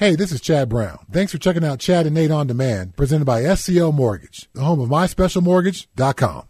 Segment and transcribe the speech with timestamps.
[0.00, 0.98] Hey, this is Chad Brown.
[1.12, 4.80] Thanks for checking out Chad and Nate on Demand, presented by SCL Mortgage, the home
[4.80, 6.48] of myspecialmortgage.com.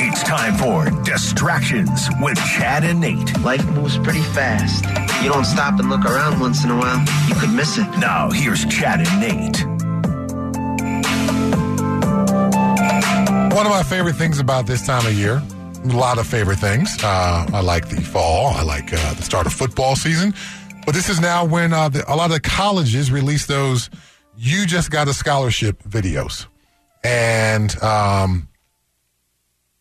[0.00, 3.38] It's time for Distractions with Chad and Nate.
[3.40, 4.86] Life moves pretty fast.
[5.22, 7.86] You don't stop and look around once in a while, you could miss it.
[7.98, 9.62] Now, here's Chad and Nate.
[13.54, 15.42] One of my favorite things about this time of year,
[15.84, 16.96] a lot of favorite things.
[17.02, 18.54] Uh, I like the fall.
[18.54, 20.32] I like uh, the start of football season.
[20.84, 23.90] But this is now when uh, the, a lot of colleges release those
[24.36, 26.46] "you just got a scholarship" videos,
[27.04, 28.48] and um,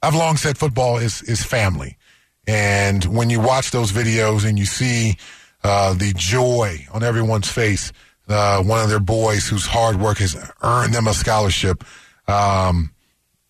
[0.01, 1.97] I've long said football is is family,
[2.45, 5.17] and when you watch those videos and you see
[5.63, 7.93] uh, the joy on everyone's face,
[8.27, 11.83] uh, one of their boys whose hard work has earned them a scholarship.
[12.27, 12.91] Um,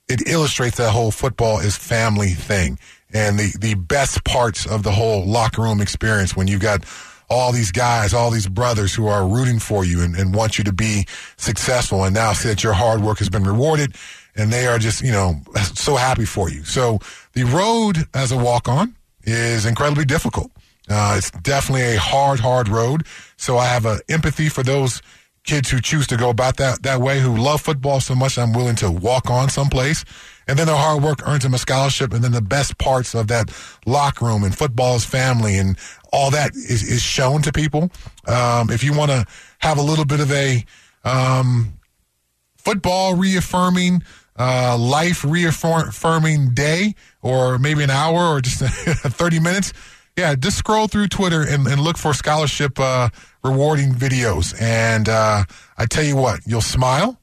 [0.08, 2.80] it illustrates that whole football is family thing
[3.14, 6.84] and the, the best parts of the whole locker room experience when you've got
[7.30, 10.64] all these guys, all these brothers who are rooting for you and, and want you
[10.64, 11.06] to be
[11.38, 13.96] successful and now see that your hard work has been rewarded
[14.36, 15.42] and they are just, you know,
[15.74, 16.64] so happy for you.
[16.64, 17.00] So
[17.34, 20.52] the road as a walk on is incredibly difficult.
[20.90, 23.06] Uh, it's definitely a hard, hard road.
[23.36, 25.02] So I have a empathy for those
[25.48, 28.54] kids who choose to go about that, that way, who love football so much I'm
[28.54, 30.06] willing to walk on someplace.
[30.48, 32.14] And then their hard work earns them a scholarship.
[32.14, 33.50] And then the best parts of that
[33.86, 35.78] locker room and football's family and
[36.14, 37.90] all that is, is shown to people.
[38.28, 39.26] Um, if you want to
[39.60, 40.64] have a little bit of a
[41.04, 41.80] um,
[42.58, 44.04] football reaffirming,
[44.38, 49.74] uh, life reaffirming day, or maybe an hour or just 30 minutes,
[50.18, 53.10] yeah, just scroll through Twitter and, and look for scholarship uh,
[53.44, 54.60] rewarding videos.
[54.60, 55.44] And uh,
[55.78, 57.22] I tell you what, you'll smile.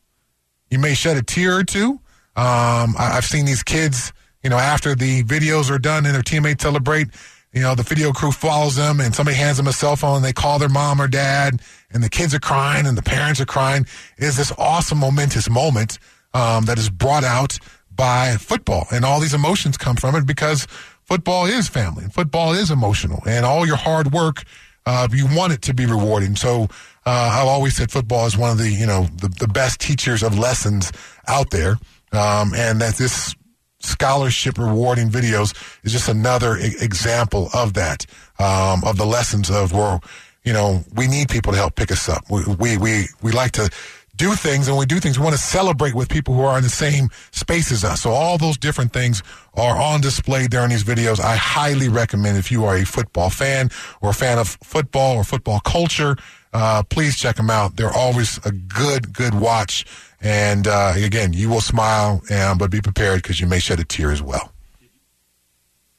[0.71, 2.01] You may shed a tear or two.
[2.37, 4.13] Um, I, I've seen these kids,
[4.45, 7.09] you know, after the videos are done and their teammates celebrate,
[7.53, 10.25] you know, the video crew follows them and somebody hands them a cell phone and
[10.25, 13.47] they call their mom or dad and the kids are crying and the parents are
[13.47, 13.87] crying.
[14.19, 15.99] It is this awesome, momentous moment
[16.33, 17.59] um, that is brought out
[17.95, 18.87] by football.
[18.93, 20.67] And all these emotions come from it because
[21.05, 24.45] football is family and football is emotional and all your hard work,
[24.87, 26.37] uh, you want it to be rewarding.
[26.37, 26.69] So,
[27.07, 30.23] uh, I've always said football is one of the, you know, the, the best teachers
[30.23, 30.93] of lessons
[31.29, 31.79] out there.
[32.13, 33.35] Um, and that this
[33.81, 35.55] scholarship rewarding videos
[35.85, 38.07] is just another I- example of that,
[38.39, 40.01] um, of the lessons of where,
[40.45, 42.25] you know, we need people to help pick us up.
[42.31, 43.69] We, we, we, we like to
[44.17, 45.19] do things and we do things.
[45.19, 48.03] We want to celebrate with people who are in the same space as us.
[48.03, 49.23] So all those different things
[49.55, 51.21] are on display during these videos.
[51.21, 53.71] I highly recommend if you are a football fan
[54.01, 56.17] or a fan of football or football culture,
[56.53, 57.77] uh, please check them out.
[57.77, 59.85] They're always a good, good watch.
[60.21, 63.85] And uh, again, you will smile, um, but be prepared because you may shed a
[63.85, 64.53] tear as well.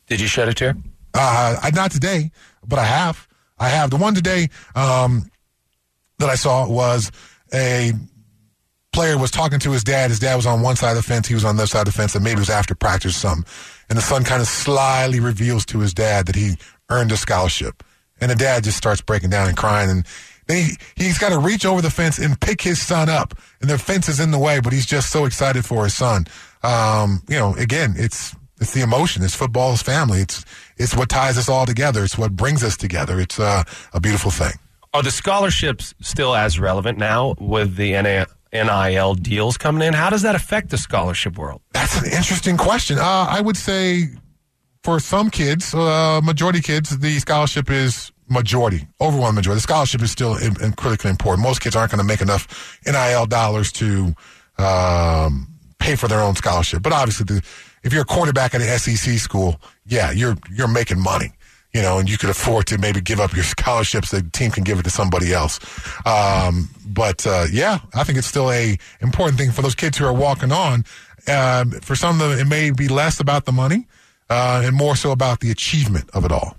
[0.08, 0.75] Did you shed a tear?
[1.14, 2.31] Uh, I, not today,
[2.66, 3.28] but I have.
[3.59, 3.90] I have.
[3.90, 5.30] The one today um,
[6.20, 7.12] that I saw was
[7.56, 7.94] a
[8.92, 10.10] player was talking to his dad.
[10.10, 11.28] His dad was on one side of the fence.
[11.28, 13.16] He was on the other side of the fence, and maybe it was after practice
[13.16, 13.46] or something.
[13.90, 16.56] And the son kind of slyly reveals to his dad that he
[16.90, 17.84] earned a scholarship.
[18.20, 19.90] And the dad just starts breaking down and crying.
[19.90, 20.06] And
[20.48, 23.34] then he, he's got to reach over the fence and pick his son up.
[23.62, 26.26] And the fence is in the way, but he's just so excited for his son.
[26.64, 29.22] Um, you know, again, it's it's the emotion.
[29.24, 30.20] It's football's family.
[30.20, 30.46] It's
[30.78, 32.04] it's what ties us all together.
[32.04, 33.20] It's what brings us together.
[33.20, 34.54] It's uh, a beautiful thing.
[34.95, 39.94] Are the scholarships still as relevant now with the NIL deals coming in?
[39.94, 41.59] How does that affect the scholarship world?
[41.73, 42.97] That's an interesting question.
[42.97, 44.06] Uh, I would say
[44.83, 49.57] for some kids, uh, majority kids, the scholarship is majority, overwhelming majority.
[49.57, 51.45] The scholarship is still in, in critically important.
[51.45, 54.16] Most kids aren't going to make enough NIL dollars to
[54.57, 56.81] um, pay for their own scholarship.
[56.81, 57.45] But obviously, the,
[57.83, 61.33] if you're a quarterback at an SEC school, yeah, you're you're making money.
[61.75, 64.09] You know, and you could afford to maybe give up your scholarships.
[64.09, 65.59] the team can give it to somebody else.
[66.06, 70.06] Um, but uh, yeah, I think it's still a important thing for those kids who
[70.06, 70.86] are walking on.
[71.28, 73.88] Um, for some of them, it may be less about the money
[74.30, 76.56] uh, and more so about the achievement of it all.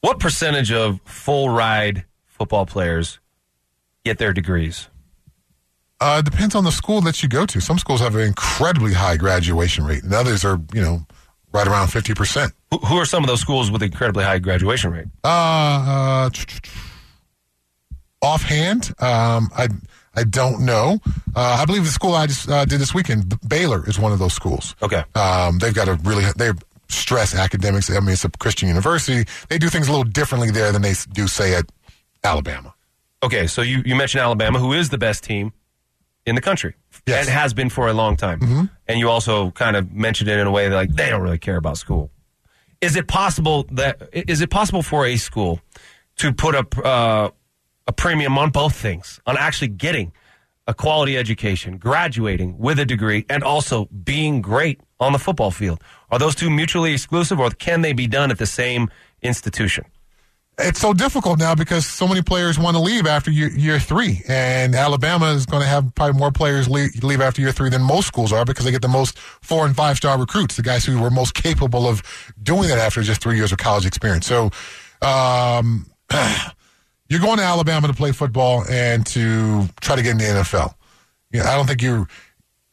[0.00, 3.18] What percentage of full ride football players
[4.02, 4.88] get their degrees?
[6.00, 7.60] Uh, it depends on the school that you go to.
[7.60, 11.06] Some schools have an incredibly high graduation rate, and others are, you know,
[11.56, 12.52] right around 50%.
[12.70, 15.06] Who, who are some of those schools with incredibly high graduation rate?
[15.24, 16.30] Uh, uh
[18.22, 19.68] offhand, um, I
[20.14, 20.98] I don't know.
[21.34, 24.18] Uh, I believe the school I just uh, did this weekend, Baylor, is one of
[24.18, 24.74] those schools.
[24.82, 25.04] Okay.
[25.14, 26.52] Um, they've got a really they
[26.88, 27.90] stress academics.
[27.90, 29.28] I mean, it's a Christian university.
[29.48, 31.66] They do things a little differently there than they do say at
[32.24, 32.74] Alabama.
[33.22, 35.52] Okay, so you, you mentioned Alabama, who is the best team
[36.26, 36.74] in the country
[37.06, 37.26] Yes.
[37.26, 38.40] and has been for a long time.
[38.40, 38.64] Mm-hmm.
[38.88, 41.38] And you also kind of mentioned it in a way that like they don't really
[41.38, 42.10] care about school.
[42.80, 45.60] Is it possible that is it possible for a school
[46.16, 47.30] to put up uh,
[47.86, 50.12] a premium on both things, on actually getting
[50.66, 55.80] a quality education, graduating with a degree, and also being great on the football field?
[56.10, 58.90] Are those two mutually exclusive, or can they be done at the same
[59.22, 59.84] institution?
[60.58, 64.22] It's so difficult now because so many players want to leave after year, year three,
[64.26, 67.82] and Alabama is going to have probably more players leave, leave after year three than
[67.82, 70.84] most schools are because they get the most four and five star recruits, the guys
[70.84, 72.02] who were most capable of
[72.42, 74.26] doing that after just three years of college experience.
[74.26, 74.50] So,
[75.02, 75.86] um,
[77.08, 80.74] you're going to Alabama to play football and to try to get in the NFL.
[81.32, 82.06] You know, I don't think you.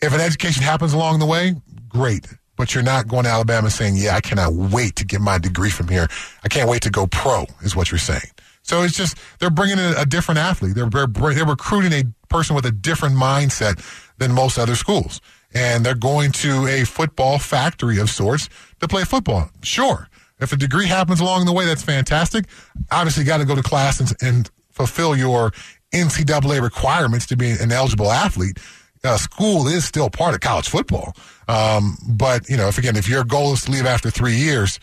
[0.02, 1.56] If an education happens along the way,
[1.88, 2.28] great
[2.64, 5.70] but you're not going to Alabama saying, yeah, I cannot wait to get my degree
[5.70, 6.08] from here.
[6.46, 8.32] I can't wait to go pro, is what you're saying.
[8.62, 10.74] So it's just, they're bringing in a different athlete.
[10.74, 13.84] They're, they're, recruiting a person with a different mindset
[14.18, 15.20] than most other schools.
[15.54, 18.48] And they're going to a football factory of sorts
[18.80, 19.50] to play football.
[19.62, 20.08] Sure.
[20.40, 22.46] If a degree happens along the way, that's fantastic.
[22.92, 25.52] Obviously, you got to go to class and, and fulfill your
[25.94, 28.58] NCAA requirements to be an eligible athlete
[29.04, 31.14] uh, school is still part of college football.
[31.48, 34.80] Um, but you know, if again, if your goal is to leave after three years,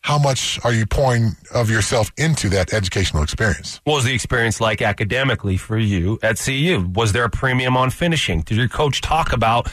[0.00, 3.80] how much are you pouring of yourself into that educational experience?
[3.84, 6.90] What was the experience like academically for you at CU?
[6.94, 8.40] Was there a premium on finishing?
[8.40, 9.70] Did your coach talk about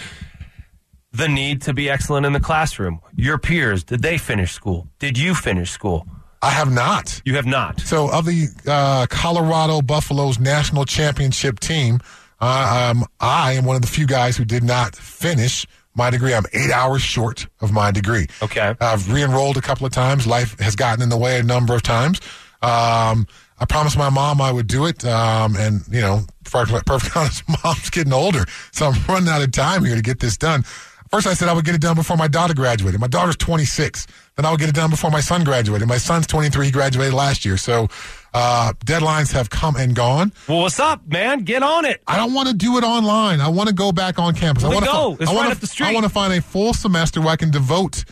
[1.11, 2.99] the need to be excellent in the classroom?
[3.15, 4.87] Your peers, did they finish school?
[4.99, 6.05] Did you finish school?
[6.41, 7.21] I have not.
[7.25, 7.81] You have not.
[7.81, 11.99] So, of the uh, Colorado Buffaloes national championship team,
[12.41, 15.65] uh, um, I am one of the few guys who did not finish
[15.95, 16.33] my degree.
[16.33, 18.27] I'm eight hours short of my degree.
[18.41, 18.75] Okay.
[18.79, 20.25] I've re-enrolled a couple of times.
[20.25, 22.19] Life has gotten in the way a number of times.
[22.61, 23.27] Um,
[23.59, 25.03] I promised my mom I would do it.
[25.05, 28.45] Um, and, you know, perfect honest, mom's getting older.
[28.71, 30.63] So I'm running out of time here to get this done.
[31.09, 33.01] First, I said I would get it done before my daughter graduated.
[33.01, 34.05] My daughter's 26.
[34.39, 35.85] Then I'll get it done before my son graduated.
[35.89, 36.67] My son's 23.
[36.67, 37.57] He graduated last year.
[37.57, 37.89] So
[38.33, 40.31] uh, deadlines have come and gone.
[40.47, 41.43] Well, what's up, man?
[41.43, 42.01] Get on it.
[42.07, 43.41] I don't want to do it online.
[43.41, 44.63] I want to go back on campus.
[44.63, 45.15] We I want go.
[45.17, 45.23] to.
[45.23, 45.87] It's I want right to, up the street.
[45.87, 48.05] I want to find a full semester where I can devote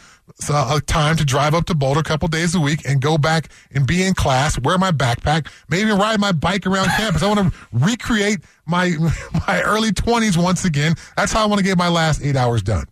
[0.50, 3.48] uh, time to drive up to Boulder a couple days a week and go back
[3.72, 7.24] and be in class, wear my backpack, maybe ride my bike around campus.
[7.24, 8.98] I want to recreate my
[9.48, 10.96] my early twenties once again.
[11.16, 12.88] That's how I want to get my last eight hours done.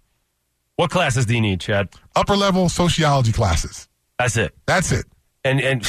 [0.77, 1.89] What classes do you need, Chad?
[2.15, 3.87] Upper level sociology classes.
[4.19, 4.53] That's it.
[4.65, 5.05] That's it.
[5.43, 5.87] And and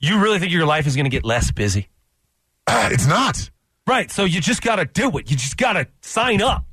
[0.00, 1.88] you really think your life is going to get less busy?
[2.66, 3.50] Uh, it's not.
[3.86, 4.10] Right.
[4.10, 5.30] So you just got to do it.
[5.30, 6.64] You just got to sign up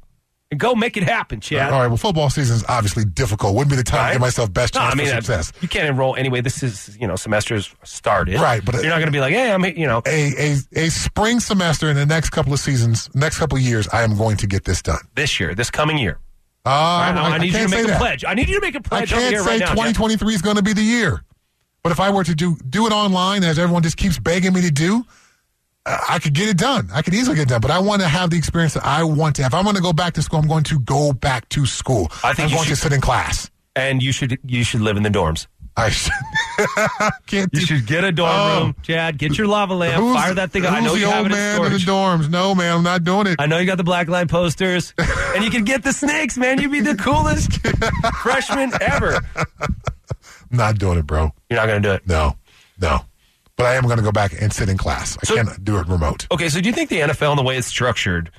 [0.51, 1.71] and go make it happen, Chad.
[1.71, 1.87] All right.
[1.87, 3.55] Well, football season is obviously difficult.
[3.55, 4.07] Wouldn't be the time Right.
[4.09, 5.53] to give myself best No, chance I mean, for uh, success.
[5.61, 6.41] you can't enroll anyway.
[6.41, 8.35] This is, you know, semester's started.
[8.41, 10.85] Right, but, uh, you're not going to be like, hey, I'm, you know, A, a
[10.85, 14.17] a spring semester in the next couple of seasons, next couple of years, I am
[14.17, 14.99] going to get this done.
[15.15, 16.19] this year, this coming year.
[16.65, 17.99] Uh, I, I, need you to can't make say a that.
[17.99, 18.25] pledge.
[18.27, 19.65] I need you to make a I pledge on can't say right now.
[19.67, 19.75] Chad.
[19.75, 21.23] 2023 is going to be the year.
[21.83, 24.61] But if I were to do do it online, as everyone just keeps begging me
[24.61, 25.05] to do,
[25.85, 26.89] uh, I could get it done.
[26.91, 27.61] I could easily get it done.
[27.61, 29.51] But I want to have the experience that I want to have.
[29.53, 32.11] If I'm going to go back to school, I'm going to go back to school.
[32.23, 33.51] I think I'm you going to should- sit in class.
[33.75, 35.47] And you should you should live in the dorms.
[35.77, 36.13] I should,
[37.27, 37.53] can't.
[37.53, 38.59] You do- should get a dorm Oh.
[38.65, 39.17] room, Chad.
[39.17, 40.01] Get your lava lamp.
[40.15, 40.65] Fire that thing.
[40.65, 40.71] up.
[40.71, 42.29] I know the you old have it man in the dorms.
[42.29, 43.35] No, man, I'm not doing it.
[43.39, 46.61] I know you got the black line posters, and you can get the snakes, man.
[46.61, 47.51] You'd be the coolest
[48.21, 49.19] freshman ever.
[50.49, 51.31] not doing it, bro.
[51.49, 52.07] You're not going to do it.
[52.07, 52.37] No,
[52.79, 53.01] no.
[53.57, 55.17] But I am going to go back and sit in class.
[55.21, 56.27] I So- can't do it remote.
[56.31, 58.31] Okay, so do you think the NFL and the way it's structured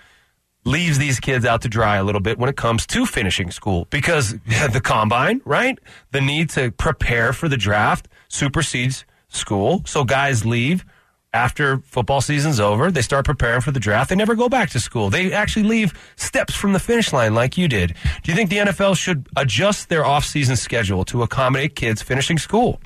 [0.66, 3.87] leaves these kids out to dry a little bit when it comes to finishing school?
[3.90, 4.32] Because
[4.73, 5.78] the combine, right?
[6.11, 9.82] The need to prepare for the draft supersedes school.
[9.87, 10.85] So guys leave
[11.32, 12.90] after football season's over.
[12.90, 14.08] They start preparing for the draft.
[14.11, 15.11] They never go back to school.
[15.11, 17.94] They actually leave steps from the finish line like you did.
[18.23, 22.80] Do you think the NFL should adjust their off-season schedule to accommodate kids finishing school?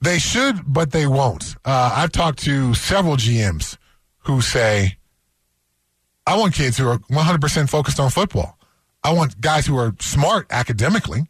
[0.00, 1.56] They should, but they won't.
[1.64, 3.78] Uh, I've talked to several GMs
[4.24, 4.96] who say,
[6.26, 8.58] I want kids who are 100% focused on football.
[9.04, 11.26] I want guys who are smart academically,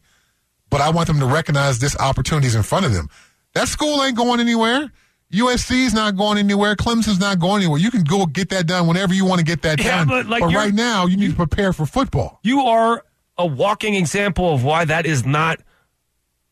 [0.71, 3.09] but I want them to recognize this opportunity is in front of them.
[3.55, 4.91] That school ain't going anywhere.
[5.33, 6.77] USC's not going anywhere.
[6.77, 7.79] Clemson's not going anywhere.
[7.81, 10.09] You can go get that done whenever you want to get that Yeah, done.
[10.09, 12.39] but, like, you're- right now, you need to prepare for football.
[12.43, 13.03] You are
[13.39, 15.61] a walking example of why that is not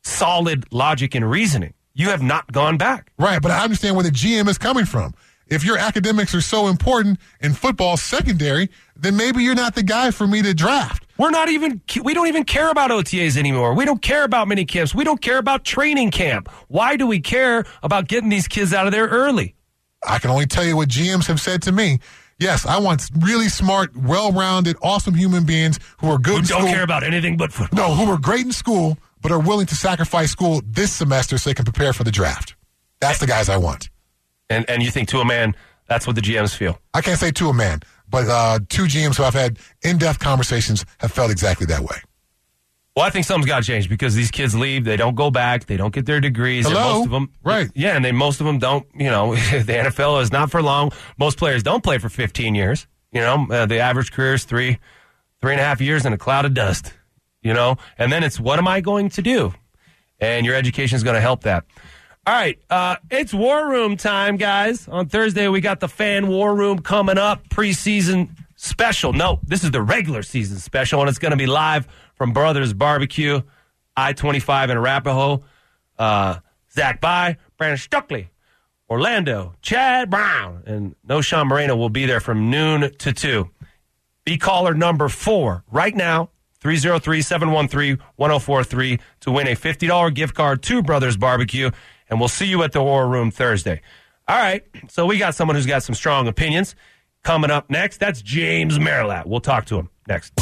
[0.02, 1.74] solid logic and reasoning.
[1.92, 3.12] You have not gone back.
[3.18, 5.14] Right, but I understand where the GM is coming from.
[5.50, 10.12] If your academics are so important and football secondary, then maybe you're not the guy
[10.12, 11.04] for me to draft.
[11.18, 13.74] We're not even, we don't even care about OTAs anymore.
[13.74, 14.94] We don't care about mini camps.
[14.94, 16.48] We don't care about training camp.
[16.68, 19.54] Why do we care about getting these kids out of there early?
[20.06, 21.98] I can only tell you what GMs have said to me.
[22.38, 26.72] Yes, I want really smart, well-rounded, awesome human beings who are good Who don't school.
[26.72, 27.88] care about anything but football.
[27.90, 31.50] no, who are great in school, but are willing to sacrifice school this semester so
[31.50, 32.54] they can prepare for the draft.
[33.00, 33.90] That's the guys I want.
[34.50, 35.54] And, and you think to a man,
[35.86, 36.78] That's what the GMs feel.
[36.92, 40.84] I can't say to a man, but uh, two GMs who I've had in-depth conversations
[40.98, 41.96] have felt exactly that way.
[42.96, 45.66] Well, I think something's got to change because these kids leave, they don't go back,
[45.66, 46.66] they don't get their degrees.
[46.66, 46.94] and Hello?
[46.98, 47.70] most of them, Right.
[47.74, 48.86] Yeah, and they most of them don't.
[48.94, 50.92] You know, the NFL is not for long.
[51.18, 52.86] Most players don't play for 15 years.
[53.12, 54.78] You know, uh, the average career is three,
[55.40, 56.92] three and a half years in a cloud of dust.
[57.42, 59.54] You know, and then it's what am I going to do?
[60.20, 61.64] And your education is going to help that.
[62.26, 64.86] All right, uh, it's War Room time, guys.
[64.88, 69.14] On Thursday, we got the Fan War Room coming up, preseason special.
[69.14, 72.74] No, this is the regular season special, and it's going to be live from Brothers
[72.74, 73.40] Barbecue,
[73.96, 75.42] I 25 in Arapahoe.
[75.98, 78.28] Uh, Zach Bye, Brandon Stokley,
[78.90, 83.48] Orlando, Chad Brown, and Knowshon Moreno will be there from noon to 2.
[84.26, 86.28] Be caller number four right now,
[86.60, 91.70] 303 713 1043 to win a $50 gift card to Brothers Barbecue.
[92.10, 93.80] And we'll see you at the War Room Thursday.
[94.28, 94.64] All right.
[94.88, 96.74] So we got someone who's got some strong opinions.
[97.22, 99.26] Coming up next, that's James Merilatt.
[99.26, 100.32] We'll talk to him next.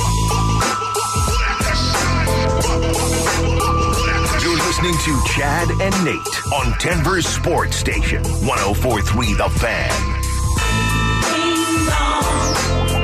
[4.43, 10.15] You're listening to Chad and Nate on Denver's Sports Station, 1043 The Fan.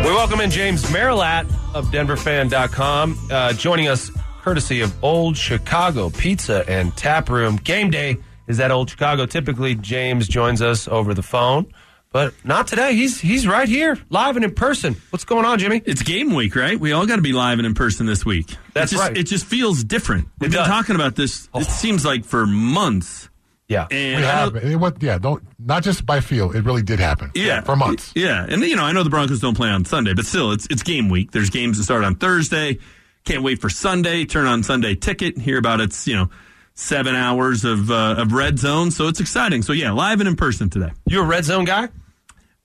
[0.05, 4.11] We welcome in James Merilatt of DenverFan.com, uh, joining us
[4.43, 7.57] courtesy of Old Chicago Pizza and Tap Room.
[7.57, 9.27] Game day is that Old Chicago.
[9.27, 11.73] Typically, James joins us over the phone,
[12.13, 12.95] but not today.
[12.95, 14.97] He's he's right here, live and in person.
[15.11, 15.83] What's going on, Jimmy?
[15.85, 16.79] It's game week, right?
[16.79, 18.55] We all got to be live and in person this week.
[18.73, 19.17] That's it just, right.
[19.17, 20.29] It just feels different.
[20.39, 20.69] We've been does.
[20.69, 21.45] talking about this.
[21.47, 21.63] It oh.
[21.63, 23.29] seems like for months.
[23.69, 23.87] Yeah.
[23.91, 26.53] And We have, it, what, yeah, don't not just by feel.
[26.53, 27.31] It really did happen.
[27.35, 28.13] yeah, for months.
[28.15, 30.67] Yeah, and you know, I know the Broncos don't play on Sunday, but still, it's
[30.71, 31.33] it's game week.
[31.33, 32.79] There's games that start on Thursday.
[33.25, 34.27] Can't wait for Sunday.
[34.27, 35.39] Turn on Sunday ticket.
[35.39, 36.31] Hear about its you know
[36.75, 38.91] seven hours of uh, of red zone.
[38.91, 39.63] So it's exciting.
[39.63, 40.91] So yeah, live and in person today.
[41.07, 41.89] You a red zone guy?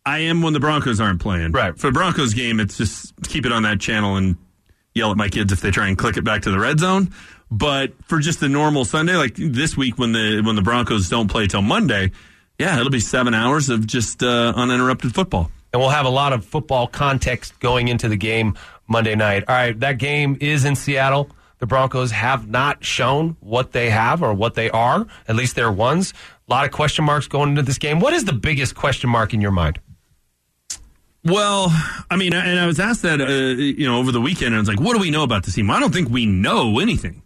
[0.05, 1.51] I am when the Broncos aren't playing.
[1.51, 1.77] Right.
[1.77, 4.37] For the Broncos game, it's just keep it on that channel and
[4.95, 7.13] yell at my kids if they try and click it back to the red zone.
[7.51, 11.27] But for just the normal Sunday, like this week when the when the Broncos don't
[11.29, 12.11] play till Monday,
[12.57, 15.51] yeah, it'll be seven hours of just uh, uninterrupted football.
[15.73, 18.55] and we'll have a lot of football context going into the game
[18.87, 19.43] Monday night.
[19.47, 21.29] All right, that game is in Seattle.
[21.59, 25.71] The Broncos have not shown what they have or what they are, at least they're
[25.71, 26.13] ones.
[26.47, 27.99] A lot of question marks going into this game.
[27.99, 29.79] What is the biggest question mark in your mind?
[31.25, 31.67] Well,
[32.09, 34.59] I mean, and I was asked that, uh, you know, over the weekend, and I
[34.59, 35.69] was like, what do we know about this team?
[35.69, 37.21] I don't think we know anything.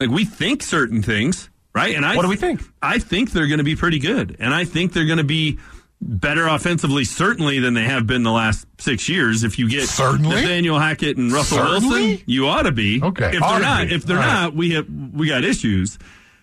[0.00, 1.94] Like, we think certain things, right?
[1.94, 2.60] And I What do we think?
[2.82, 4.36] I think they're going to be pretty good.
[4.40, 5.58] And I think they're going to be
[6.00, 9.44] better offensively, certainly, than they have been the last six years.
[9.44, 10.28] If you get Certainly?
[10.36, 12.00] Nathaniel Hackett and Russell Certainly?
[12.08, 13.00] Wilson, you ought to be.
[13.02, 13.94] Okay, If ought they're not, be.
[13.94, 14.42] if they're All right.
[14.42, 15.98] not, we have we got issues.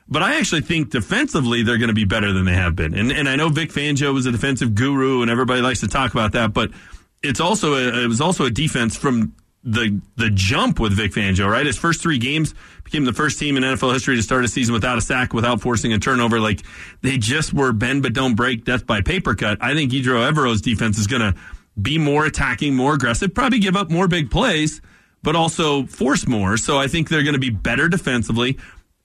[0.07, 2.93] But I actually think defensively they're going to be better than they have been.
[2.93, 6.11] And and I know Vic Fangio was a defensive guru, and everybody likes to talk
[6.13, 6.51] about that.
[6.53, 6.71] But
[7.21, 11.49] it's also a, it was also a defense from the the jump with Vic Fangio.
[11.49, 12.53] Right, his first three games
[12.83, 15.61] became the first team in NFL history to start a season without a sack, without
[15.61, 16.39] forcing a turnover.
[16.39, 16.61] Like
[17.01, 19.57] they just were bend but don't break, death by paper cut.
[19.61, 21.35] I think Ejiro Evero's defense is going to
[21.81, 24.81] be more attacking, more aggressive, probably give up more big plays,
[25.23, 26.57] but also force more.
[26.57, 28.57] So I think they're going to be better defensively.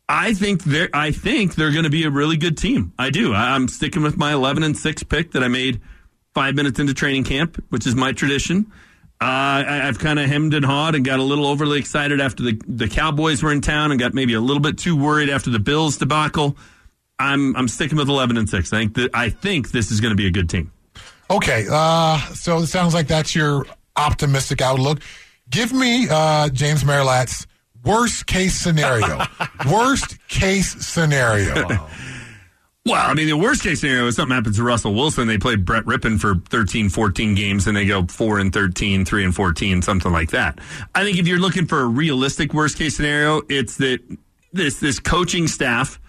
[0.08, 2.92] I think they're I think they're going to be a really good team.
[2.98, 3.34] I do.
[3.34, 5.80] I'm sticking with my 11 and six pick that I made
[6.34, 8.72] five minutes into training camp, which is my tradition.
[9.20, 12.44] Uh, I, I've kind of hemmed and hawed and got a little overly excited after
[12.44, 15.50] the the Cowboys were in town, and got maybe a little bit too worried after
[15.50, 16.56] the Bills debacle.
[17.18, 18.72] I'm I'm sticking with 11 and six.
[18.72, 20.70] I think that I think this is going to be a good team.
[21.30, 25.00] Okay, uh, so it sounds like that's your optimistic outlook.
[25.50, 27.46] Give me uh, James Merilatt's
[27.84, 29.25] worst case scenario.
[29.70, 31.88] worst case scenario.
[32.88, 35.28] Well, I mean, the worst case scenario is something happens to Russell Wilson.
[35.28, 39.25] They play Brett Rypien for 13, 14 games and they go 4 and 13, 3
[39.25, 40.59] and 14, something like that.
[40.95, 44.00] I think if you're looking for a realistic worst case scenario, it's that
[44.54, 46.00] this, this coaching staff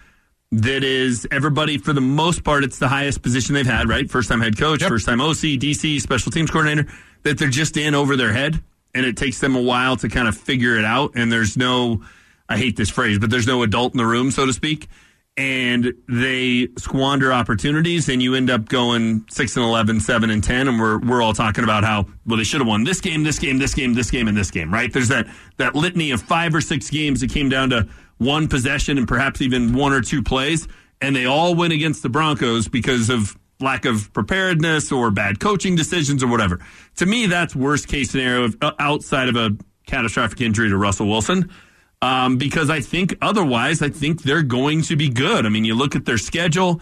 [0.52, 4.10] that is everybody, for the most part, it's the highest position they've had, right?
[4.10, 4.88] First time head coach, Yep.
[4.88, 6.90] first time OC, DC, special teams coordinator,
[7.24, 8.62] that they're just in over their head
[8.94, 11.12] and it takes them a while to kind of figure it out.
[11.14, 12.00] And there's no,
[12.48, 14.88] I hate this phrase, but there's no adult in the room, so to speak
[15.36, 20.68] and they squander opportunities and you end up going 6 and 11 7 and 10
[20.68, 23.38] and we're we're all talking about how well they should have won this game this
[23.38, 24.92] game this game this game and this game right?
[24.92, 28.98] There's that that litany of five or six games that came down to one possession
[28.98, 30.66] and perhaps even one or two plays
[31.00, 35.76] and they all win against the Broncos because of lack of preparedness or bad coaching
[35.76, 36.58] decisions or whatever.
[36.96, 39.56] To me that's worst case scenario uh, outside of a
[39.86, 41.50] catastrophic injury to Russell Wilson
[42.02, 45.46] um, because I think otherwise, I think they're going to be good.
[45.46, 46.80] I mean, you look at their schedule.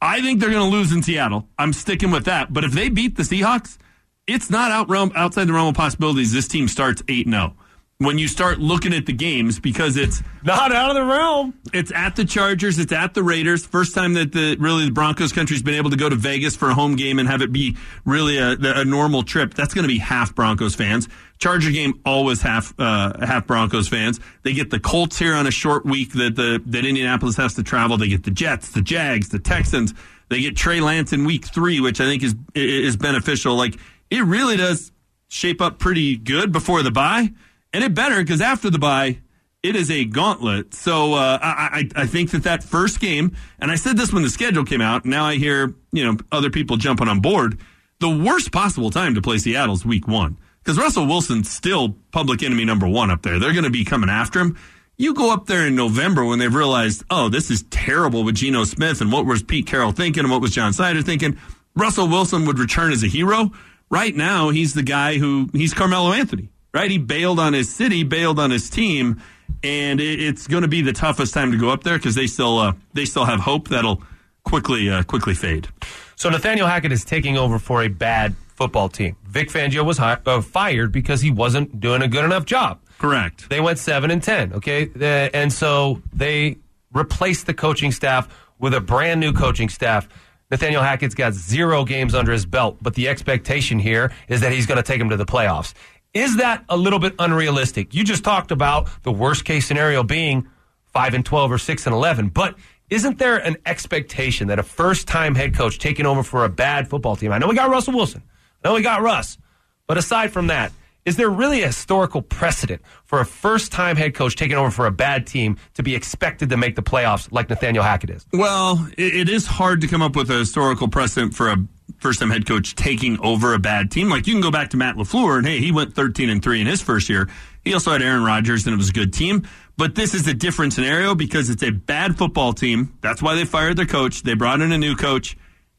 [0.00, 1.48] I think they're going to lose in Seattle.
[1.58, 2.52] I'm sticking with that.
[2.52, 3.78] But if they beat the Seahawks,
[4.26, 6.32] it's not out realm, outside the realm of possibilities.
[6.32, 7.56] This team starts 8 0
[8.04, 11.54] when you start looking at the games because it's Not out of the realm.
[11.72, 13.64] it's at the Chargers, it's at the Raiders.
[13.66, 16.70] First time that the really the Broncos country's been able to go to Vegas for
[16.70, 19.54] a home game and have it be really a, a normal trip.
[19.54, 21.08] That's going to be half Broncos fans.
[21.38, 24.20] Charger game always half uh, half Broncos fans.
[24.42, 27.62] They get the Colts here on a short week that the that Indianapolis has to
[27.62, 27.96] travel.
[27.96, 29.92] They get the Jets, the Jags, the Texans.
[30.28, 33.56] They get Trey Lance in week three, which I think is is beneficial.
[33.56, 33.76] Like
[34.10, 34.92] it really does
[35.28, 37.32] shape up pretty good before the bye,
[37.72, 39.18] and it better because after the bye
[39.62, 40.74] it is a gauntlet.
[40.74, 44.22] So uh, I, I, I think that that first game, and I said this when
[44.22, 45.04] the schedule came out.
[45.04, 47.58] Now I hear you know other people jumping on board.
[48.00, 52.64] The worst possible time to play Seattle's Week One because Russell Wilson's still public enemy
[52.64, 53.38] number one up there.
[53.38, 54.58] They're going to be coming after him.
[54.96, 58.64] You go up there in November when they've realized, oh, this is terrible with Geno
[58.64, 61.38] Smith, and what was Pete Carroll thinking, and what was John Schneider thinking.
[61.74, 63.52] Russell Wilson would return as a hero.
[63.90, 66.51] Right now, he's the guy who he's Carmelo Anthony.
[66.74, 69.20] Right, he bailed on his city, bailed on his team
[69.62, 72.26] and it, it's going to be the toughest time to go up there because they
[72.26, 74.02] still uh, they still have hope that'll
[74.44, 75.68] quickly uh, quickly fade.
[76.16, 79.16] So Nathaniel Hackett is taking over for a bad football team.
[79.24, 82.80] Vic Fangio was hi- uh, fired because he wasn't doing a good enough job.
[82.98, 83.48] Correct.
[83.48, 84.52] They went seven and ten.
[84.54, 84.90] Okay,
[85.34, 86.58] and so they
[86.92, 90.08] replaced the coaching staff with a brand new coaching staff.
[90.50, 94.66] Nathaniel Hackett's got zero games under his belt, but the expectation here is that he's
[94.66, 95.72] going to take him to the playoffs.
[96.14, 97.94] Is that a little bit unrealistic?
[97.94, 100.46] You just talked about the worst case scenario being
[100.92, 102.56] five and twelve or six and eleven, but
[102.90, 106.88] isn't there an expectation that a first time head coach taking over for a bad
[106.88, 107.32] football team?
[107.32, 108.22] I know we got Russell Wilson.
[108.62, 109.38] I know we got Russ.
[109.86, 110.72] But aside from that,
[111.04, 114.86] is there really a historical precedent for a first time head coach taking over for
[114.86, 118.26] a bad team to be expected to make the playoffs like Nathaniel Hackett is?
[118.32, 121.56] Well, it is hard to come up with a historical precedent for a
[121.98, 124.08] first time head coach taking over a bad team.
[124.08, 126.60] Like you can go back to Matt LaFleur and hey, he went 13 and 3
[126.60, 127.28] in his first year.
[127.64, 129.46] He also had Aaron Rodgers and it was a good team.
[129.76, 132.96] But this is a different scenario because it's a bad football team.
[133.00, 134.22] That's why they fired their coach.
[134.22, 135.36] They brought in a new coach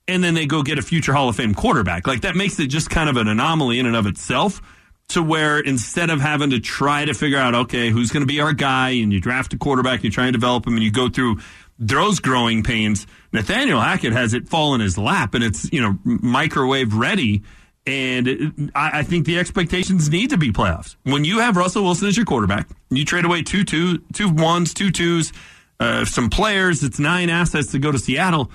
[0.08, 2.08] and then they go get a future Hall of Fame quarterback.
[2.08, 4.62] Like that makes it just kind of an anomaly in and of itself
[5.10, 8.42] to where instead of having to try to figure out, okay, who's going to be
[8.42, 11.10] our guy and you draft a quarterback, you try and develop him and you go
[11.10, 11.40] through
[11.88, 13.08] those growing pains.
[13.32, 17.43] Nathaniel Hackett has it fall in his lap and it's, you know, microwave ready.
[17.86, 20.96] And I, I think the expectations need to be playoffs.
[21.04, 24.74] When you have Russell Wilson as your quarterback, you trade away two two, two ones,
[24.74, 25.34] two twos,
[25.80, 26.84] uh, some players.
[26.84, 28.52] It's nine assets to go to Seattle,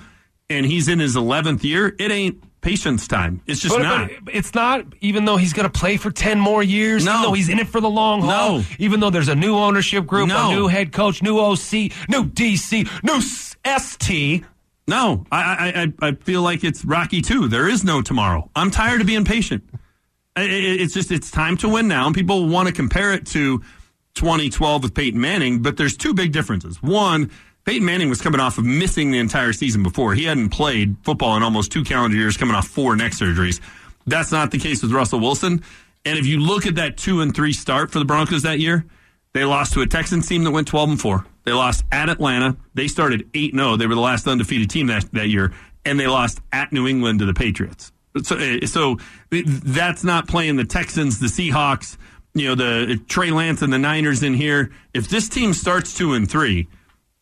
[0.49, 1.95] and he's in his eleventh year.
[1.99, 3.41] It ain't patience time.
[3.47, 4.09] It's just But, not.
[4.23, 7.11] but it's not, even though he's going to play for 10 more years, No.
[7.13, 8.65] even though he's in it for the long haul, No.
[8.79, 10.49] even though there's a new ownership group, No.
[10.51, 13.21] a new head coach, new OC, new DC, new
[13.77, 14.43] ST.
[14.87, 17.47] No, I, I I I feel like it's Rocky too.
[17.47, 18.49] There is no tomorrow.
[18.55, 19.63] I'm tired of being patient.
[20.35, 22.07] It's just it's time to win now.
[22.07, 23.61] And people want to compare it to
[24.15, 26.81] 2012 with Peyton Manning, but there's two big differences.
[26.81, 27.29] One,
[27.69, 30.15] Peyton Manning was coming off of missing the entire season before.
[30.15, 33.61] He hadn't played football in almost two calendar years, coming off four neck surgeries.
[34.07, 35.63] That's not the case with Russell Wilson.
[36.03, 38.85] And if you look at that two and three start for the Broncos that year,
[39.33, 41.27] they lost to a Texans team that went 12 and 4.
[41.43, 42.57] They lost at Atlanta.
[42.73, 43.75] They started 8 0.
[43.75, 45.53] They were the last undefeated team that, that year.
[45.85, 47.91] And they lost at New England to the Patriots.
[48.23, 48.97] So, eh, so
[49.29, 51.97] that's not playing the Texans, the Seahawks,
[52.33, 54.71] you know, the Trey Lance and the Niners in here.
[54.95, 56.67] If this team starts 2 and 3,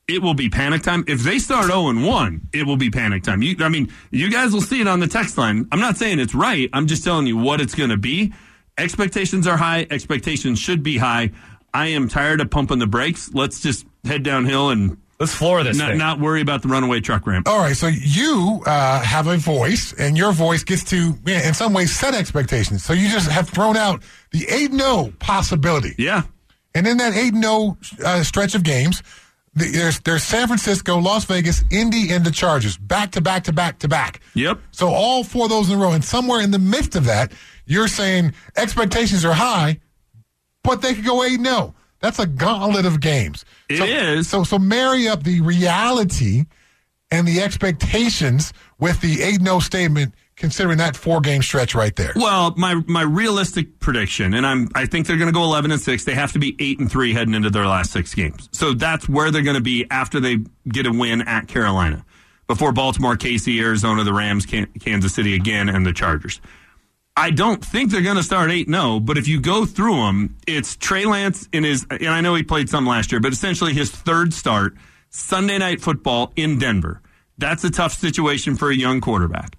[0.07, 1.03] it will be panic time.
[1.07, 3.41] If they start 0 and 1, it will be panic time.
[3.41, 5.67] You, I mean, you guys will see it on the text line.
[5.71, 6.69] I'm not saying it's right.
[6.73, 8.33] I'm just telling you what it's going to be.
[8.77, 9.87] Expectations are high.
[9.89, 11.31] Expectations should be high.
[11.73, 13.33] I am tired of pumping the brakes.
[13.33, 15.97] Let's just head downhill and Let's floor this not, thing.
[15.97, 17.47] not worry about the runaway truck ramp.
[17.47, 21.73] All right, so you uh, have a voice, and your voice gets to, in some
[21.73, 22.83] ways, set expectations.
[22.83, 25.95] So you just have thrown out the 8 0 possibility.
[25.97, 26.21] Yeah.
[26.75, 29.26] And in that 8 0 uh, stretch of games, the,
[29.57, 33.79] there's, there's San Francisco, Las Vegas, Indy, and the Chargers, back to back to back
[33.79, 34.21] to back.
[34.35, 34.59] Yep.
[34.71, 35.91] So all four of those in a row.
[35.91, 37.31] And somewhere in the midst of that,
[37.65, 39.79] you're saying expectations are high,
[40.63, 41.57] but they could go 8 no.
[41.57, 41.73] Oh.
[41.99, 43.43] That's a gauntlet of games.
[43.69, 44.29] It so, is.
[44.29, 46.45] So, so marry up the reality
[47.09, 51.95] and the expectations with the 8 no oh statement, considering that four game stretch right
[51.95, 52.13] there.
[52.15, 55.81] Well, my my realistic prediction, and I'm I think they're going to go 11 and
[55.81, 56.05] six.
[56.05, 58.47] They have to be eight and three heading into their last six games.
[58.53, 60.37] So that's where they're going to be after they
[60.69, 62.05] get a win at Carolina,
[62.47, 66.39] before Baltimore, KC, Arizona, the Rams, Kansas City again, and the Chargers.
[67.19, 70.37] I don't think they're going to start 8 0, but if you go through them,
[70.45, 73.73] it's Trey Lance in his, and I know he played some last year, but essentially
[73.73, 74.75] his third start,
[75.09, 77.01] Sunday night football in Denver.
[77.39, 79.57] That's a tough situation for a young quarterback.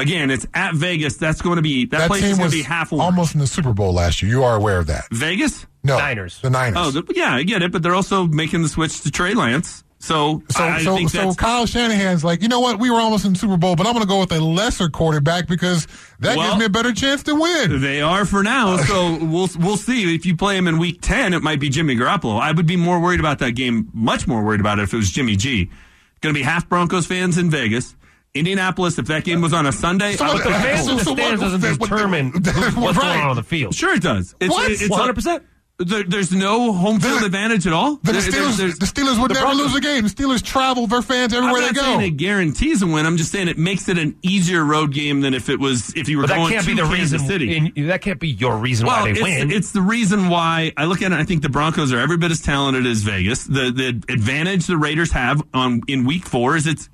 [0.00, 1.16] Again, it's at Vegas.
[1.16, 3.02] That's going to be that, That place team is going to be half warm.
[3.02, 4.30] almost in the Super Bowl last year.
[4.30, 5.04] You are aware of that.
[5.12, 5.66] Vegas.
[5.84, 6.40] No, Niners.
[6.40, 6.76] The Niners.
[6.78, 9.82] Oh, the, yeah, I get it, but they're also making the switch to Trey Lance.
[10.02, 12.78] So, so I, I so think so that's Kyle Shanahan's like, you know what?
[12.78, 14.88] We were almost in the Super Bowl, but I'm going to go with a lesser
[14.88, 15.86] quarterback because
[16.20, 17.82] that Well- gives me a better chance to win.
[17.82, 20.14] They are for now, so we'll we'll see.
[20.14, 22.40] If you play him in week ten, it might be Jimmy Garoppolo.
[22.40, 24.96] I would be more worried about that game, much more worried about it if it
[24.96, 25.70] was Jimmy G.
[26.22, 27.94] Going to be half Broncos fans in Vegas.
[28.34, 30.96] Indianapolis, if that game was on a Sunday, I would The think- fans oh, in
[30.98, 33.74] the So- so stands what- doesn't what- determine what's going on on the field.
[33.74, 34.34] sure it does.
[34.40, 34.70] It's, What?
[34.70, 35.40] It's, 100%?
[35.82, 37.96] There, there's no home field The- advantage at all.
[38.02, 40.04] The, There- Steelers, there's- there's- the Steelers would the never Broncos- lose a game.
[40.04, 42.04] The Steelers travel their fans I'm everywhere not they saying go.
[42.04, 43.06] it guarantees a win.
[43.06, 46.08] I'm just saying it makes it an easier road game than if it was if
[46.08, 47.26] you were But that going can't to be the Kansas reason.
[47.26, 47.72] City.
[47.74, 49.50] in- that can't be your reason Well, why they it's, win.
[49.50, 51.18] it's the reason why I look at it.
[51.18, 53.44] I think the Broncos are every bit as talented as Vegas.
[53.44, 56.88] The the advantage the Raiders have on in Week Four is it's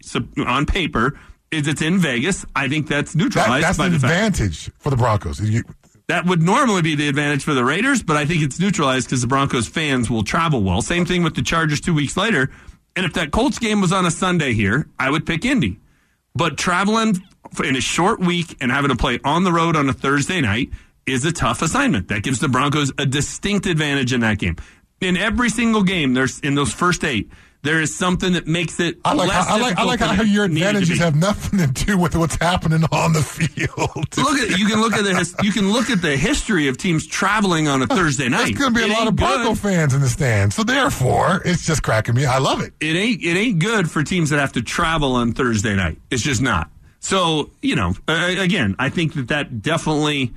[0.46, 1.18] on paper
[1.51, 2.44] is it's in Vegas.
[2.55, 5.40] I think that's That, neutralized that's by the the fact advantage for the Broncos.
[5.40, 5.64] You-
[6.09, 9.23] that would normally be the advantage for the Raiders, but I think it's neutralized because
[9.23, 10.81] the Broncos fans will travel well.
[10.83, 12.51] Same thing with the Chargers two weeks later.
[12.95, 15.81] And if that Colts game was on a Sunday here, I would pick Indy.
[16.35, 17.23] But traveling
[17.62, 20.71] in a short week and having to play on the road on a Thursday night
[21.07, 22.09] is a tough assignment.
[22.09, 24.57] That gives the Broncos a distinct advantage in that game.
[25.01, 27.31] In every single game, there's in those first eight,
[27.62, 30.23] there is something that makes it I like, less how, I like, I like how
[30.23, 34.16] your advantages have nothing to do with what's happening on the field.
[34.16, 36.79] Look at you can look at the his, you can look at the history of
[36.79, 38.47] teams traveling on a Thursday night.
[38.47, 41.66] There's going to be a lot of Bronco fans in the stands, so therefore, it's
[41.66, 42.25] just cracking me.
[42.25, 42.73] I love it.
[42.81, 45.99] It ain't it ain't good for teams that have to travel on Thursday night.
[46.11, 46.71] It's just not.
[47.01, 50.35] So you know, uh, again, I think that that definitely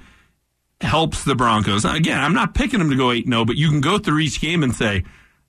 [0.82, 1.86] helps the Broncos.
[1.86, 4.40] Again, I'm not picking them to go eight 0 but you can go through each
[4.40, 5.04] game and say,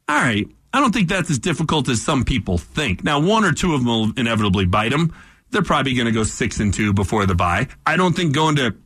[0.08, 3.02] all right, I don't think that's as difficult as some people think.
[3.02, 5.12] Now, one or two of them will inevitably bite them.
[5.50, 7.68] They're probably going to go six and two before the bye.
[7.84, 8.76] I don't think going to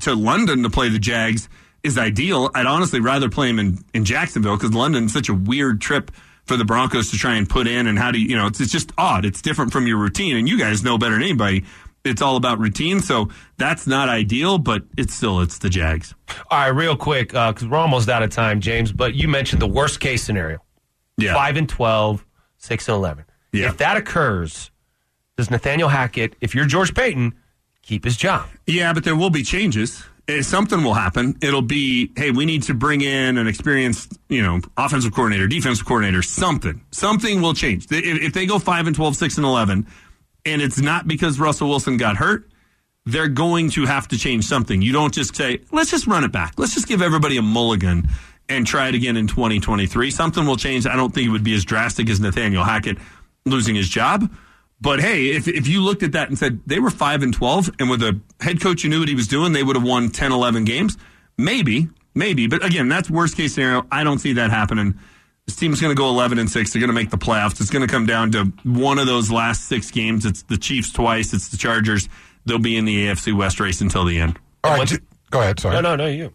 [0.00, 1.48] to London to play the Jags
[1.82, 2.50] is ideal.
[2.54, 6.10] I'd honestly rather play them in, in Jacksonville because London's such a weird trip
[6.44, 7.86] for the Broncos to try and put in.
[7.86, 9.24] And how do you, you know, it's, it's just odd.
[9.24, 10.36] It's different from your routine.
[10.36, 11.64] And you guys know better than anybody.
[12.04, 13.00] It's all about routine.
[13.00, 13.28] So
[13.58, 16.14] that's not ideal, but it's still, it's the Jags.
[16.50, 18.90] All right, real quick, uh, because we're almost out of time, James.
[18.90, 20.58] But you mentioned the worst case scenario:
[21.18, 21.34] Yeah.
[21.34, 22.24] five and 12,
[22.58, 23.24] 6 and eleven.
[23.52, 23.68] Yeah.
[23.68, 24.70] If that occurs,
[25.36, 27.34] does Nathaniel Hackett, if you're George Paton,
[27.82, 28.48] keep his job?
[28.66, 30.04] Yeah, but there will be changes.
[30.28, 31.36] Eh, Something will happen.
[31.42, 35.84] It'll be, hey, we need to bring in an experienced, you know, offensive coordinator, defensive
[35.84, 36.80] coordinator, something.
[36.92, 37.86] Something will change.
[37.90, 39.86] If, if they go 5 and 12, 6 and 11,
[40.46, 42.48] and it's not because Russell Wilson got hurt,
[43.04, 44.80] they're going to have to change something.
[44.80, 46.54] You don't just say, let's just run it back.
[46.56, 48.08] Let's just give everybody a mulligan
[48.48, 50.10] and try it again in 2023.
[50.10, 50.86] Something will change.
[50.86, 52.98] I don't think it would be as drastic as Nathaniel Hackett
[53.44, 54.30] losing his job.
[54.80, 57.70] But hey, if, if you looked at that and said they were 5 and 12,
[57.78, 60.08] and with a head coach who knew what he was doing, they would have won
[60.08, 60.98] 10, 11 games,
[61.38, 62.48] maybe, maybe.
[62.48, 63.86] But again, that's worst case scenario.
[63.92, 64.98] I don't see that happening.
[65.46, 66.72] This team's going to go 11 and 6.
[66.72, 67.60] They're going to make the playoffs.
[67.60, 70.26] It's going to come down to one of those last six games.
[70.26, 72.08] It's the Chiefs twice, it's the Chargers.
[72.44, 74.36] They'll be in the AFC West race until the end.
[74.64, 74.92] All right,
[75.30, 75.60] go ahead.
[75.60, 75.74] Sorry.
[75.76, 76.32] No, no, no, you.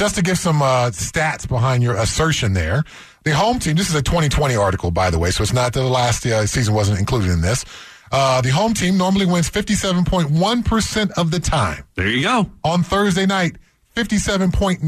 [0.00, 2.84] Just to give some uh, stats behind your assertion there,
[3.24, 5.80] the home team, this is a 2020 article, by the way, so it's not that
[5.80, 7.66] the last uh, season wasn't included in this.
[8.10, 11.84] Uh, the home team normally wins 57.1% of the time.
[11.96, 12.50] There you go.
[12.64, 13.56] On Thursday night,
[13.96, 14.78] 57.9%.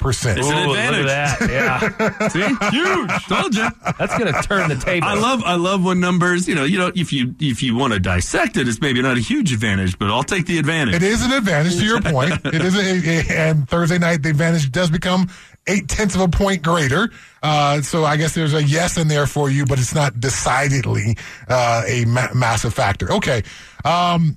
[0.00, 1.06] It's an Ooh, look advantage.
[1.06, 1.42] at that.
[1.50, 2.28] Yeah.
[2.28, 2.46] See?
[2.70, 3.26] Huge.
[3.26, 3.68] Told you.
[3.98, 5.08] That's going to turn the table.
[5.08, 7.92] I love I love when numbers, you know, you know, if you if you want
[7.92, 10.94] to dissect it, it's maybe not a huge advantage, but I'll take the advantage.
[10.94, 12.34] It is an advantage to your point.
[12.50, 15.28] It is, a, and Thursday night the advantage does become
[15.66, 17.10] eight tenths of a point greater.
[17.42, 21.16] Uh, so I guess there's a yes in there for you, but it's not decidedly
[21.48, 23.12] uh, a ma- massive factor.
[23.12, 23.42] Okay,
[23.84, 24.36] um,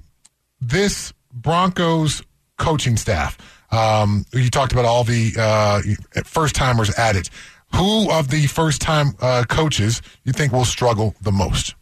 [0.61, 2.21] this Broncos
[2.57, 3.37] coaching staff.
[3.73, 5.81] Um, you talked about all the uh,
[6.23, 7.29] first timers added.
[7.75, 11.73] Who of the first time uh, coaches you think will struggle the most?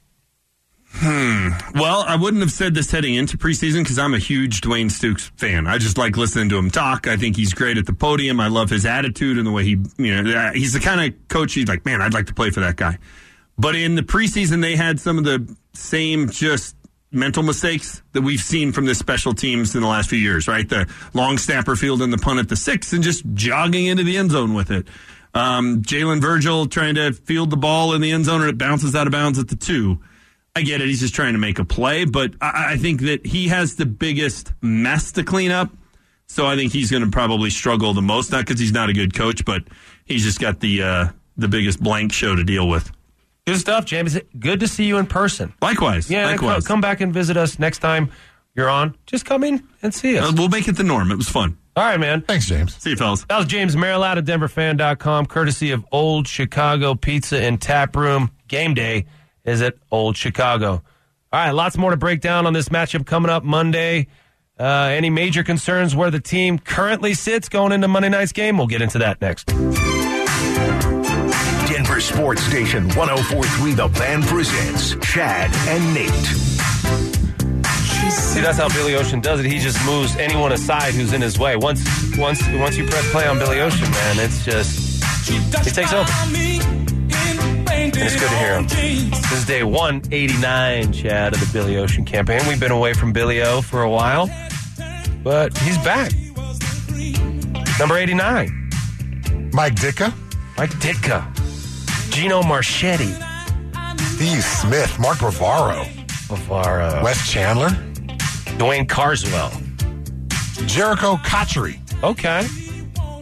[0.94, 1.50] Hmm.
[1.76, 5.32] Well, I wouldn't have said this heading into preseason because I'm a huge Dwayne Stukes
[5.38, 5.68] fan.
[5.68, 7.08] I just like listening to him talk.
[7.08, 8.40] I think he's great at the podium.
[8.40, 11.54] I love his attitude and the way he, you know, he's the kind of coach
[11.54, 12.98] he's like, man, I'd like to play for that guy.
[13.58, 16.76] But in the preseason, they had some of the same just
[17.12, 20.68] mental mistakes that we've seen from the special teams in the last few years, right?
[20.68, 24.18] The long snapper field and the punt at the six and just jogging into the
[24.18, 24.88] end zone with it.
[25.34, 28.96] Um, Jalen Virgil trying to field the ball in the end zone and it bounces
[28.96, 30.00] out of bounds at the two.
[30.56, 30.88] I get it.
[30.88, 33.86] He's just trying to make a play, but I, I think that he has the
[33.86, 35.72] biggest mess to clean up.
[36.28, 38.94] So I think he's going to probably struggle the most, not because he's not a
[38.94, 39.64] good coach, but
[40.06, 42.90] he's just got the uh, the biggest blank show to deal with.
[43.52, 44.18] Good stuff, James.
[44.40, 45.54] Good to see you in person.
[45.62, 46.10] Likewise.
[46.10, 46.64] Yeah, likewise.
[46.66, 48.12] co- come back and visit us next time
[48.56, 48.96] you're on.
[49.06, 50.30] Just come in and see us.
[50.30, 51.12] Uh, we'll make it the norm.
[51.12, 51.58] It was fun.
[51.76, 52.22] All right, man.
[52.22, 52.76] Thanks, James.
[52.76, 53.24] See you, fellas.
[53.30, 58.32] That was James Merilatt of DenverFan.com, courtesy of Old Chicago Pizza and Tap Room.
[58.48, 59.06] Game day
[59.46, 60.84] is at Old Chicago.
[61.34, 64.08] All right, lots more to break down on this matchup coming up Monday.
[64.60, 68.58] Uh, any major concerns where the team currently sits going into Monday night's game?
[68.58, 69.50] We'll get into that next.
[71.82, 76.12] Denver Sports Station 1043 The Fan presents Chad and Nate.
[78.12, 79.48] See, that's how Billy Ocean does it.
[79.48, 81.56] He just moves anyone aside who's in his way.
[81.56, 81.84] Once,
[82.20, 86.08] once, once you press play on Billy Ocean, man, it's just he takes over.
[87.72, 88.68] And it's good to hear him.
[88.68, 92.42] This is day 189, Chad, of the Billy Ocean campaign.
[92.48, 94.30] We've been away from Billy O for a while,
[95.24, 96.12] but he's back.
[97.80, 98.70] Number 89,
[99.52, 100.14] Mike Ditka,
[100.58, 101.42] Mike Ditka,
[102.12, 103.14] Gino Marchetti,
[104.16, 105.86] Steve Smith, Mark Bavaro,
[106.28, 107.70] Bavaro, Wes Chandler,
[108.60, 109.50] Dwayne Carswell.
[110.68, 111.80] Jerricho Cotchery.
[112.04, 112.46] Okay,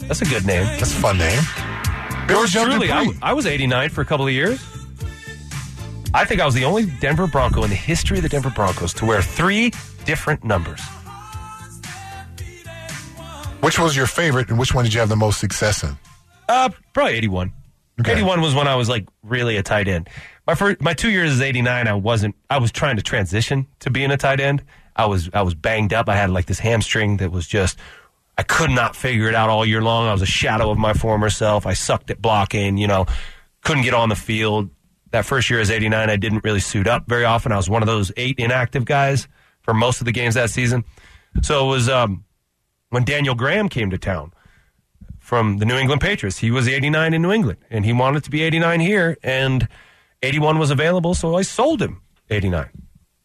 [0.01, 0.65] that's a good name.
[0.65, 1.39] That's a fun name.
[2.27, 4.59] Joe Truly, I, I was 89 for a couple of years.
[6.13, 8.93] I think I was the only Denver Bronco in the history of the Denver Broncos
[8.95, 9.71] to wear three
[10.05, 10.81] different numbers.
[13.61, 15.95] Which was your favorite, and which one did you have the most success in?
[16.47, 17.53] Uh, probably 81.
[17.99, 18.13] Okay.
[18.13, 20.09] 81 was when I was like really a tight end.
[20.47, 23.89] My first, my two years as 89, I wasn't, I was trying to transition to
[23.89, 24.63] being a tight end.
[24.95, 26.09] I was, I was banged up.
[26.09, 27.77] I had like this hamstring that was just,
[28.37, 30.07] I could not figure it out all year long.
[30.07, 31.65] I was a shadow of my former self.
[31.65, 33.05] I sucked at blocking, you know,
[33.63, 34.69] couldn't get on the field.
[35.11, 37.51] That first year as 89, I didn't really suit up very often.
[37.51, 39.27] I was one of those eight inactive guys
[39.61, 40.85] for most of the games that season.
[41.41, 42.23] So it was, um,
[42.89, 44.31] when Daniel Graham came to town
[45.29, 46.39] from the New England Patriots.
[46.39, 49.67] He was 89 in New England, and he wanted to be 89 here, and
[50.23, 52.67] 81 was available, so I sold him 89.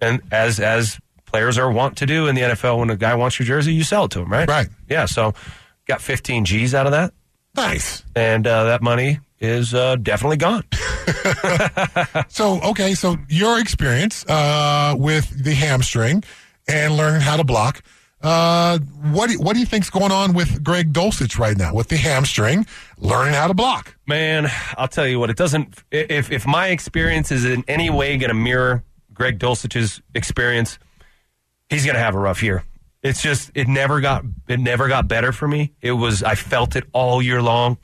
[0.02, 3.38] And as as players are wont to do in the NFL, when a guy wants
[3.38, 4.46] your jersey, you sell it to him, right?
[4.46, 4.68] Right.
[4.86, 5.06] Yeah.
[5.06, 5.32] So
[5.86, 7.14] got 15 G's out of that,
[7.56, 8.04] Nice.
[8.14, 10.64] and uh, that money is uh, definitely gone.
[12.28, 16.22] So, okay, so your experience uh, with the hamstring
[16.68, 17.82] and learning how to block.
[18.24, 18.78] Uh,
[19.12, 21.98] what do, what do you think's going on with Greg Dulcich right now with the
[21.98, 23.96] hamstring, learning how to block?
[24.06, 25.82] Man, I'll tell you what, it doesn't.
[25.90, 28.82] If if my experience is in any way going to mirror
[29.12, 30.78] Greg Dulcich's experience,
[31.68, 32.64] he's going to have a rough year.
[33.02, 35.74] It's just it never got it never got better for me.
[35.82, 37.76] It was I felt it all year long.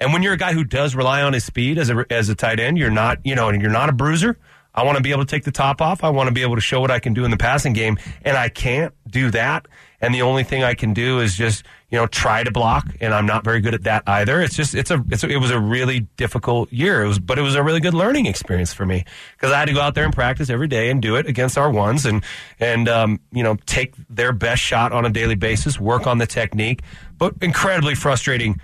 [0.00, 2.36] And when you're a guy who does rely on his speed as a as a
[2.36, 4.38] tight end, you're not you know, and you're not a bruiser.
[4.78, 6.04] I want to be able to take the top off.
[6.04, 7.98] I want to be able to show what I can do in the passing game,
[8.22, 9.66] and I can't do that.
[10.00, 13.12] And the only thing I can do is just you know try to block, and
[13.12, 14.40] I'm not very good at that either.
[14.40, 17.02] It's just it's a, it's a it was a really difficult year.
[17.02, 19.64] It was, but it was a really good learning experience for me because I had
[19.64, 22.22] to go out there and practice every day and do it against our ones, and
[22.60, 26.26] and um, you know take their best shot on a daily basis, work on the
[26.26, 26.82] technique.
[27.16, 28.60] But incredibly frustrating,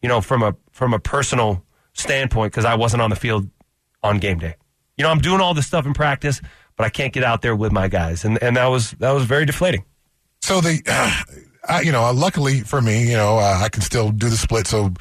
[0.00, 3.50] you know, from a from a personal standpoint because I wasn't on the field
[4.02, 4.54] on game day.
[4.98, 6.40] You know, I'm doing all this stuff in practice,
[6.76, 9.24] but I can't get out there with my guys, and and that was that was
[9.24, 9.84] very deflating.
[10.42, 11.22] So the, uh,
[11.68, 14.66] I, you know, luckily for me, you know, uh, I can still do the split.
[14.66, 14.92] So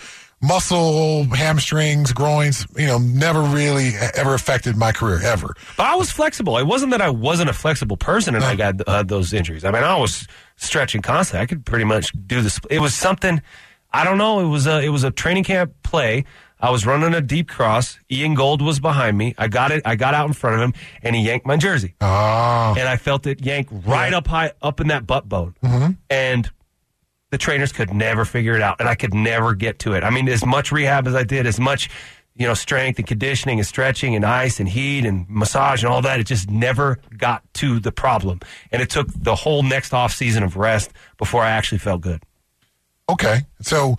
[0.41, 5.55] muscle, hamstrings, groins, you know, never really ever affected my career ever.
[5.77, 6.57] But I was flexible.
[6.57, 9.65] It wasn't that I wasn't a flexible person and I got uh, those injuries.
[9.65, 11.43] I mean, I was stretching constantly.
[11.43, 12.59] I could pretty much do this.
[12.69, 13.41] It was something.
[13.91, 14.41] I don't know.
[14.41, 16.25] It was a it was a training camp play.
[16.59, 17.99] I was running a deep cross.
[18.11, 19.35] Ian Gold was behind me.
[19.37, 19.83] I got it.
[19.85, 21.93] I got out in front of him, and he yanked my jersey.
[22.01, 25.55] Oh, and I felt it yank right up high up in that butt bone.
[25.63, 25.91] Mm-hmm.
[26.09, 26.49] And
[27.29, 30.03] the trainers could never figure it out, and I could never get to it.
[30.03, 31.89] I mean, as much rehab as I did, as much
[32.35, 36.01] you know strength and conditioning and stretching and ice and heat and massage and all
[36.01, 38.39] that, it just never got to the problem.
[38.71, 42.23] And it took the whole next off season of rest before I actually felt good.
[43.09, 43.41] okay.
[43.61, 43.97] So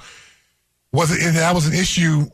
[0.93, 2.27] was it, that was an issue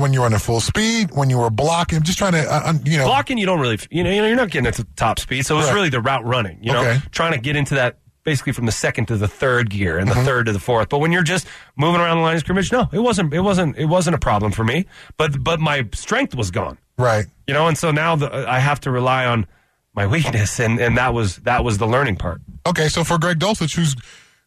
[0.00, 2.72] when you were running full speed, when you were blocking, I'm just trying to, uh,
[2.84, 5.46] you know, Blocking, you don't really, you know, you're not getting at the top speed.
[5.46, 5.74] So it's Right.
[5.74, 7.00] really the route running, you know, Okay.
[7.12, 10.14] trying to get into that basically from the second to the third gear and the
[10.14, 10.24] Mm-hmm.
[10.24, 10.88] third to the fourth.
[10.90, 13.76] But when you're just moving around the line of scrimmage, no, it wasn't, it wasn't,
[13.78, 14.84] it wasn't a problem for me.
[15.16, 17.24] But, but my strength was gone, right.
[17.46, 19.46] you know, and so now the, I have to rely on
[19.94, 20.60] my weakness.
[20.60, 22.40] And, and that was, that was the learning part.
[22.66, 23.96] Okay, so for Greg Dulcich, who's,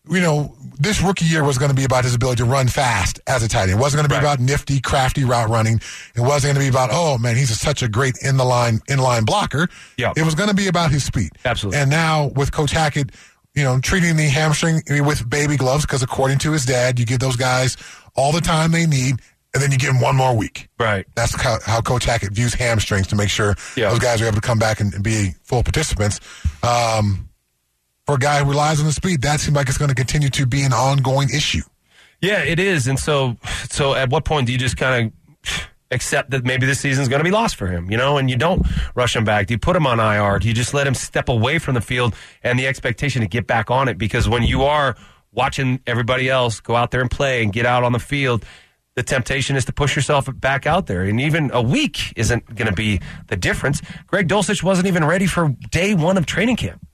[0.09, 3.19] you know, this rookie year was going to be about his ability to run fast
[3.27, 3.71] as a tight end.
[3.71, 4.33] It wasn't going to be Right.
[4.35, 5.79] about nifty, crafty route running.
[6.15, 8.81] It wasn't going to be about, oh man, he's such a great in the line,
[8.89, 9.69] in line blocker.
[9.97, 10.11] Yeah.
[10.17, 11.29] It was going to be about his speed.
[11.45, 11.79] Absolutely.
[11.79, 13.11] And now with Coach Hackett,
[13.55, 17.19] you know, treating the hamstring with baby gloves, because according to his dad, you give
[17.19, 17.77] those guys
[18.15, 19.15] all the time they need.
[19.55, 20.67] and then you give him one more week.
[20.79, 21.05] Right.
[21.15, 23.91] That's how, how Coach Hackett views hamstrings to make sure Yeah.
[23.91, 26.19] those guys are able to come back and, and be full participants.
[26.63, 27.29] Um,
[28.05, 30.29] for a guy who relies on the speed, that seems like it's going to continue
[30.29, 31.63] to be an ongoing issue.
[32.21, 32.87] Yeah, it is.
[32.87, 33.37] And so,
[33.69, 35.11] so at what point do you just kind
[35.45, 38.29] of accept that maybe this season's going to be lost for him, you know, and
[38.29, 39.47] you don't rush him back?
[39.47, 40.39] Do you put him on IR?
[40.39, 43.45] Do you just let him step away from the field and the expectation to get
[43.45, 43.97] back on it?
[43.97, 44.95] Because when you are
[45.31, 48.45] watching everybody else go out there and play and get out on the field,
[48.95, 51.03] the temptation is to push yourself back out there.
[51.03, 53.81] And even a week isn't going to be the difference.
[54.07, 56.85] Greg Dulcich wasn't even ready for day one of training camp.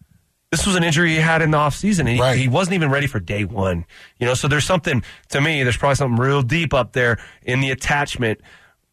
[0.51, 2.37] This was an injury he had in the offseason, and he, Right.
[2.37, 3.85] he wasn't even ready for day one.
[4.19, 5.61] You know, so there's something to me.
[5.61, 8.41] There's probably something real deep up there in the attachment,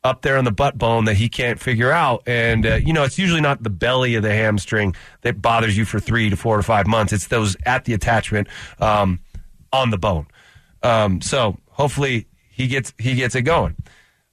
[0.04, 2.22] up there on the butt bone that he can't figure out.
[2.26, 5.86] And uh, you know, it's usually not the belly of the hamstring that bothers you
[5.86, 7.12] for three to four to five months.
[7.14, 9.20] It's those at the attachment um,
[9.72, 10.26] on the bone.
[10.82, 13.76] Um, so hopefully he gets he gets it going.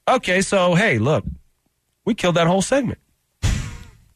[0.06, 1.24] Okay, so hey, look,
[2.04, 2.98] we killed that whole segment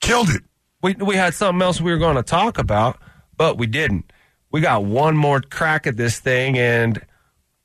[0.00, 0.42] Killed it.
[0.82, 2.98] We we had something else we were going to talk about,
[3.36, 4.12] but we didn't.
[4.50, 7.04] We got one more crack at this thing, and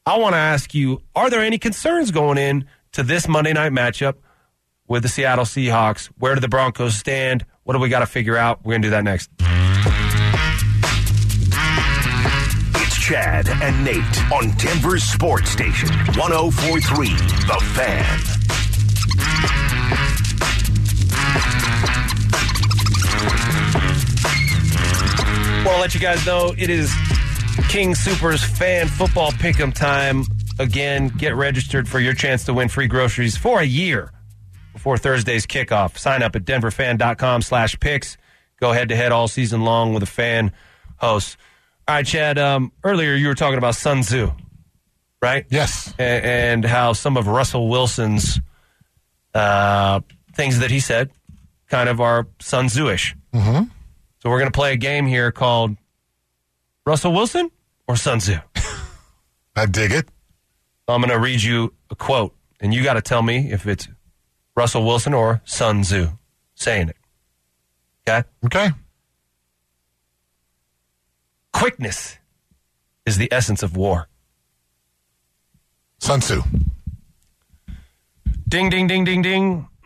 [0.05, 3.71] I want to ask you: Are there any concerns going in to this Monday night
[3.71, 4.15] matchup
[4.87, 6.07] with the Seattle Seahawks?
[6.17, 7.45] Where do the Broncos stand?
[7.63, 8.65] What do we got to figure out?
[8.65, 9.29] We're gonna do that next.
[12.75, 19.62] It's Chad and Nate on Denver's Sports Station 1043 The Fan.
[25.65, 26.93] Well, I'll let you guys know it is
[27.69, 30.23] King Supers fan football pick'em time.
[30.59, 34.11] Again, get registered for your chance to win free groceries for a year
[34.73, 35.97] before Thursday's kickoff.
[35.97, 38.17] Sign up at denverfan.com slash picks.
[38.59, 40.51] Go head to head all season long with a fan
[40.97, 41.37] host.
[41.87, 44.31] All right, Chad, um, earlier you were talking about Sun Tzu,
[45.21, 45.45] right?
[45.49, 45.93] Yes.
[45.97, 48.39] A- and how some of Russell Wilson's
[49.33, 50.01] uh,
[50.35, 51.09] things that he said
[51.69, 53.15] kind of are Sun Tzu-ish.
[53.33, 53.63] Mm-hmm.
[54.23, 55.75] So we're going to play a game here called
[56.85, 57.51] Russell Wilson
[57.89, 58.37] or Sun Tzu.
[59.57, 60.07] I dig it.
[60.87, 63.89] I'm going to read you a quote, and you got to tell me if it's
[64.55, 66.07] Russell Wilson or Sun Tzu
[66.55, 66.95] saying it.
[68.07, 68.25] Okay?
[68.45, 68.69] Okay.
[71.51, 72.17] Quickness
[73.05, 74.07] is the essence of war.
[75.99, 76.43] Sun Tzu.
[78.47, 79.67] Ding, ding, ding, ding, ding.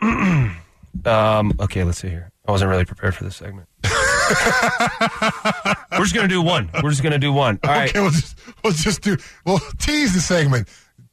[1.04, 2.30] um, okay, let's see here.
[2.46, 3.66] I wasn't really prepared for this segment.
[5.92, 6.70] We're just going to do one.
[6.82, 7.58] We're just going to do one.
[7.64, 7.90] All right.
[7.90, 10.68] Okay, we'll just, we'll just do, we'll tease the segment.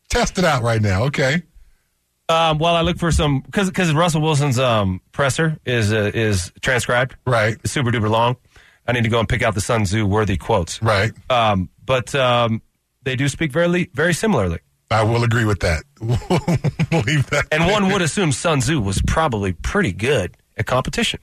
[0.09, 1.03] Test it out right now.
[1.05, 1.43] Okay.
[2.27, 6.51] Um, while I look for some, because because Russell Wilson's um, presser is uh, is
[6.61, 7.57] transcribed, Right.
[7.63, 8.37] It's super duper long.
[8.87, 10.81] I need to go and pick out the Sun Tzu worthy quotes.
[10.81, 11.11] Right.
[11.29, 12.61] Um, but um,
[13.03, 14.59] they do speak very very similarly.
[14.89, 15.83] I will agree with that.
[16.01, 17.47] we'll that.
[17.51, 21.19] And one would assume Sun Tzu was probably pretty good at competition.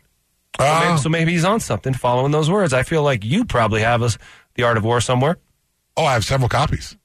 [0.60, 2.72] So, Uh, maybe, so maybe he's on something following those words.
[2.72, 4.18] I feel like you probably have us
[4.54, 5.38] the art of war somewhere.
[5.96, 6.96] oh, I have several copies.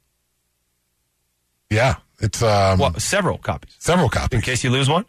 [1.70, 1.96] Yeah.
[2.20, 4.38] It's um, Well, several copies several copies.
[4.38, 5.06] in case you lose one.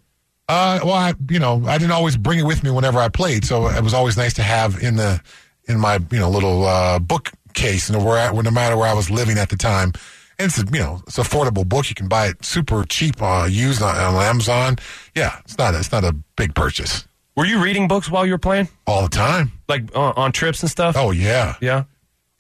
[0.49, 3.45] Uh, well, I, you know, I didn't always bring it with me whenever I played,
[3.45, 5.21] so it was always nice to have in the
[5.67, 9.11] in my you know little uh, bookcase, and where I, no matter where I was
[9.11, 9.93] living at the time.
[10.39, 11.89] And it's a, you know it's an affordable book.
[11.89, 14.77] You can buy it super cheap, uh, used on, on Amazon.
[15.15, 17.08] Yeah, it's not a, it's not a big purchase
[17.39, 19.53] Were you reading books while you were playing, all the time.
[19.69, 20.97] like uh, on trips and stuff?
[20.99, 21.85] Oh yeah, yeah.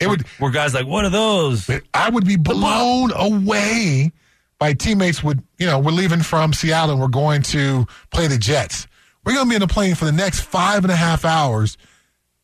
[0.01, 0.25] it would.
[0.41, 1.71] Were guys like, what are those?
[1.95, 4.11] I would be blown away
[4.59, 8.39] by teammates would, you know, we're leaving from Seattle and we're going to play the
[8.39, 8.89] Jets.
[9.25, 11.79] We're going to be in the plane for the next five and a half hours.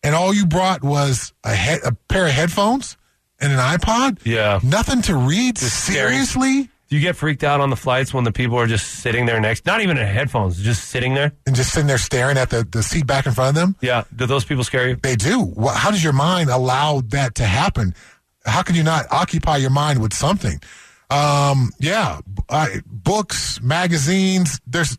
[0.05, 2.97] And all you brought was a head, a pair of headphones
[3.41, 4.25] and an iPod.
[4.25, 4.61] Yeah.
[4.63, 5.59] Nothing to read.
[5.59, 6.13] scary.
[6.13, 6.71] Seriously?
[6.95, 9.41] Do you get freaked out on the flights when the people are just sitting there
[9.41, 9.67] next?
[9.67, 11.33] Not even in headphones, just sitting there.
[11.45, 13.75] And just sitting there staring at the, the seat back in front of them.
[13.81, 14.05] Yeah.
[14.15, 14.95] Do those people scare you?
[14.95, 15.53] They do.
[15.75, 17.97] How does your mind allow that to happen?
[18.47, 20.61] How can you not occupy your mind with something?
[21.11, 24.61] Um, yeah, I, books, magazines.
[24.65, 24.97] There's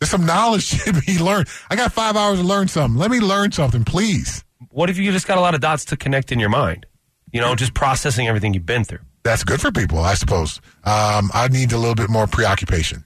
[0.00, 1.48] there's some knowledge to be learned.
[1.68, 2.98] I got five hours to learn something.
[2.98, 4.42] Let me learn something, please.
[4.70, 6.86] What if you just got a lot of dots to connect in your mind?
[7.30, 9.00] You know, just processing everything you've been through.
[9.26, 10.60] That's good for people, I suppose.
[10.84, 13.04] Um, I need a little bit more preoccupation.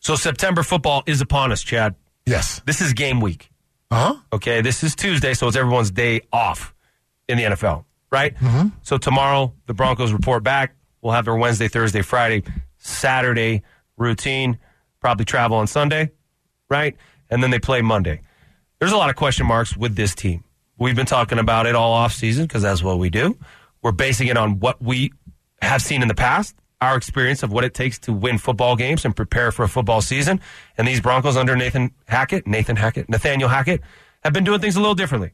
[0.00, 1.94] So September football is upon us, Chad.
[2.24, 2.62] Yes.
[2.64, 3.50] This is game week.
[3.90, 4.20] Uh huh.
[4.32, 6.74] Okay, this is Tuesday, so it's everyone's day off
[7.28, 8.34] in the NFL, right?
[8.36, 8.68] Mm-hmm.
[8.80, 10.74] So tomorrow the Broncos report back.
[11.02, 12.44] We'll have their Wednesday, Thursday, Friday,
[12.78, 13.62] Saturday
[13.98, 14.58] routine.
[15.00, 16.12] Probably travel on Sunday,
[16.70, 16.96] right?
[17.28, 18.22] And then they play Monday.
[18.78, 20.44] There's a lot of question marks with this team.
[20.78, 23.36] We've been talking about it all off season because that's what we do.
[23.82, 25.12] We're basing it on what we
[25.62, 29.04] have seen in the past our experience of what it takes to win football games
[29.04, 30.40] and prepare for a football season.
[30.76, 33.80] And these Broncos under Nathan Hackett, Nathan Hackett, Nathaniel Hackett,
[34.22, 35.32] have been doing things a little differently.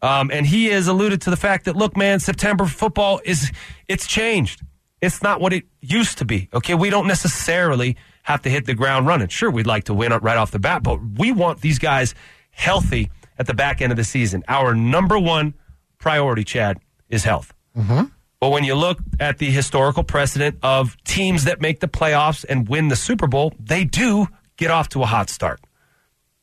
[0.00, 3.50] Um, and he has alluded to the fact that, look, man, September football is,
[3.88, 4.62] it's changed.
[5.00, 6.48] It's not what it used to be.
[6.54, 6.74] Okay.
[6.74, 9.28] We don't necessarily have to hit the ground running.
[9.28, 12.14] Sure, we'd like to win right off the bat, but we want these guys
[12.50, 14.44] healthy at the back end of the season.
[14.48, 15.54] Our number one
[15.98, 17.54] priority, Chad, is health.
[17.76, 18.04] Mm-hmm.
[18.40, 22.68] But when you look at the historical precedent of teams that make the playoffs and
[22.68, 25.60] win the Super Bowl, they do get off to a hot start.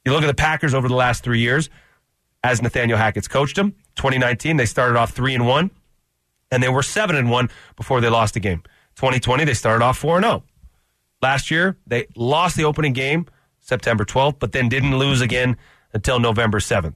[0.04, 1.70] You look at the Packers over the last three years,
[2.44, 3.72] as Nathaniel Hackett's coached them.
[3.96, 5.72] 2019, they started off three and one,
[6.52, 8.62] and they were seven and one before they lost a game.
[8.98, 10.44] 2020, they started off four and zero.
[11.22, 13.26] Last year, they lost the opening game
[13.62, 15.58] September 12th, but then didn't lose again
[15.94, 16.94] until November 7th.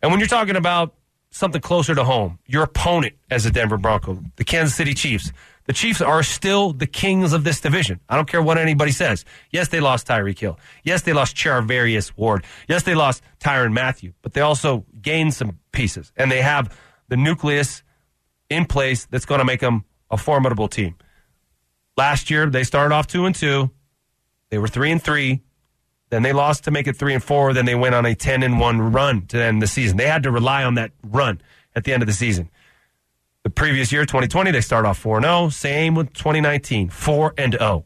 [0.00, 0.94] And when you're talking about
[1.34, 5.32] something closer to home, your opponent as a Denver Bronco, the Kansas City Chiefs,
[5.66, 7.98] the Chiefs are still the kings of this division.
[8.08, 9.24] I don't care what anybody says.
[9.50, 10.58] Yes, they lost Tyreek Hill.
[10.84, 12.44] Yes, they lost Charvarius Ward.
[12.68, 16.76] Yes, they lost Tyrann Mathieu, but they also gained some pieces, and they have
[17.08, 17.82] the nucleus
[18.48, 20.94] in place that's going to make them a formidable team.
[21.96, 23.70] Last year, they started off two and two.
[24.50, 25.42] They were three and three.
[26.14, 27.52] Then they lost to make it three and four.
[27.52, 29.96] Then they went on a ten and one run to end the season.
[29.96, 31.40] They had to rely on that run
[31.74, 32.48] at the end of the season.
[33.42, 35.48] The previous year, 2020, they start off 4 0.
[35.48, 37.84] Same with 2019, 4 and 0.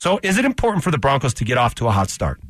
[0.00, 2.40] So is it important for the Broncos to get off to a hot start?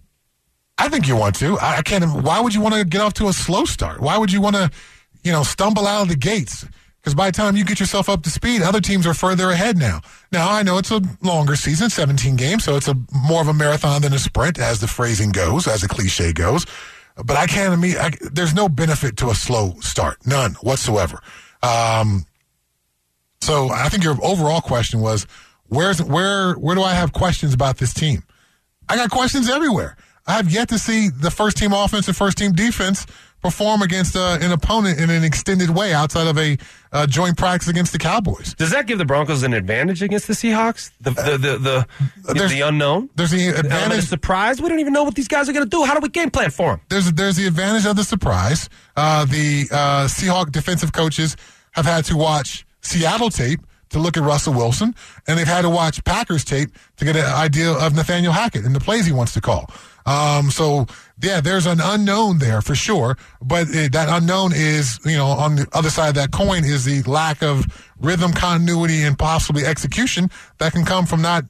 [0.79, 1.59] I think you want to.
[1.61, 2.23] I can't.
[2.23, 4.01] Why would you want to get off to a slow start?
[4.01, 4.71] Why would you want to,
[5.23, 6.65] you know, stumble out of the gates?
[7.07, 9.79] Because by the time you get yourself up to speed, other teams are further ahead
[9.79, 10.01] now.
[10.33, 13.55] Now I know it's a longer season, 17 games, so it's a more of a
[13.55, 16.67] marathon than a sprint, as the phrasing goes, as the cliche goes.
[17.15, 17.81] But I can't.
[17.97, 21.21] I, there's no benefit to a slow start, none whatsoever.
[21.63, 22.27] Um,
[23.41, 25.29] so I think your overall question was,
[25.69, 28.25] where's where where do I have questions about this team?
[28.89, 29.97] I got questions everywhere.
[30.27, 33.07] I have yet to see the first team offense and first team defense
[33.43, 36.57] perform against uh, an opponent in an extended way outside of a
[36.93, 38.55] uh, joint practice against the Cowboys.
[38.55, 40.91] Does that give the Broncos an advantage against the Seahawks?
[41.01, 41.87] The the the,
[42.33, 43.11] the, the unknown.
[43.15, 44.03] There's the advantage.
[44.03, 44.61] The surprise.
[44.61, 45.85] We don't even know what these guys are going to do.
[45.85, 46.81] How do we game plan for them?
[46.89, 48.69] There's there's the advantage of the surprise.
[48.97, 51.37] Uh, the uh, Seahawk defensive coaches
[51.73, 53.61] have had to watch Seattle tape
[53.91, 54.95] to look at Russell Wilson,
[55.27, 58.75] and they've had to watch Packers tape to get an idea of Nathaniel Hackett and
[58.75, 59.71] the plays he wants to call.
[60.07, 60.87] Um, so
[61.21, 65.57] yeah, there's an unknown there for sure, but it, that unknown is, you know, on
[65.57, 67.65] the other side of that coin is the lack of
[68.01, 71.45] rhythm, continuity, and possibly execution that can come from not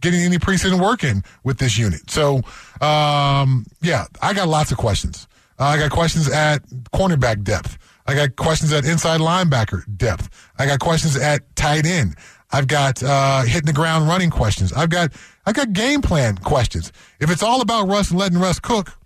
[0.00, 2.08] getting any preseason work in with this unit.
[2.08, 2.36] So,
[2.80, 5.26] um, yeah, I got lots of questions.
[5.58, 6.62] Uh, I got questions at
[6.92, 7.76] cornerback depth.
[8.06, 10.30] I got questions at inside linebacker depth.
[10.58, 12.14] I got questions at tight end.
[12.50, 14.72] I've got uh, hitting the ground running questions.
[14.72, 15.12] I've got
[15.44, 16.92] I got game plan questions.
[17.20, 18.97] If it's all about Russ and letting Russ cook,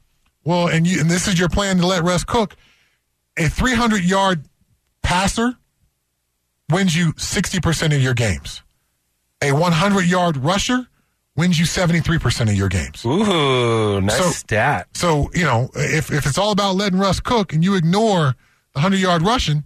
[0.44, 2.56] well, and you, and this is your plan to let Russ cook,
[3.36, 4.44] a 300 yard
[5.02, 5.56] passer
[6.70, 8.62] wins you 60% of your games.
[9.42, 10.88] A 100 yard rusher
[11.36, 13.04] wins you 73% of your games.
[13.04, 14.88] Ooh, nice so, stat.
[14.94, 18.34] So, you know, if, if it's all about letting Russ cook and you ignore
[18.72, 19.64] the 100 yard rushing,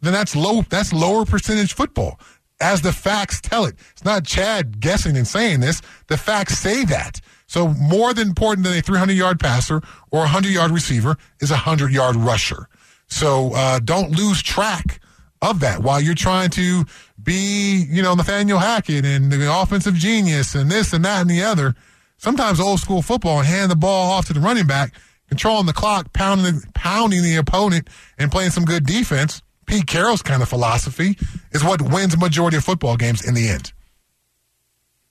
[0.00, 2.18] then that's low, that's lower percentage football.
[2.60, 3.74] As the facts tell it.
[3.92, 5.80] It's not Chad guessing and saying this.
[6.08, 7.20] The facts say that.
[7.50, 9.82] So more than important than a 300 yard passer
[10.12, 12.68] or a 100 yard receiver is a 100 yard rusher.
[13.08, 15.00] So uh, don't lose track
[15.42, 16.84] of that while you're trying to
[17.20, 21.42] be, you know, Nathaniel Hackett and the offensive genius and this and that and the
[21.42, 21.74] other.
[22.18, 24.94] Sometimes old school football and hand the ball off to the running back
[25.26, 29.42] controlling the clock, pounding pounding the opponent, and playing some good defense.
[29.66, 31.18] Pete Carroll's kind of philosophy
[31.50, 33.72] is what wins majority of football games in the end.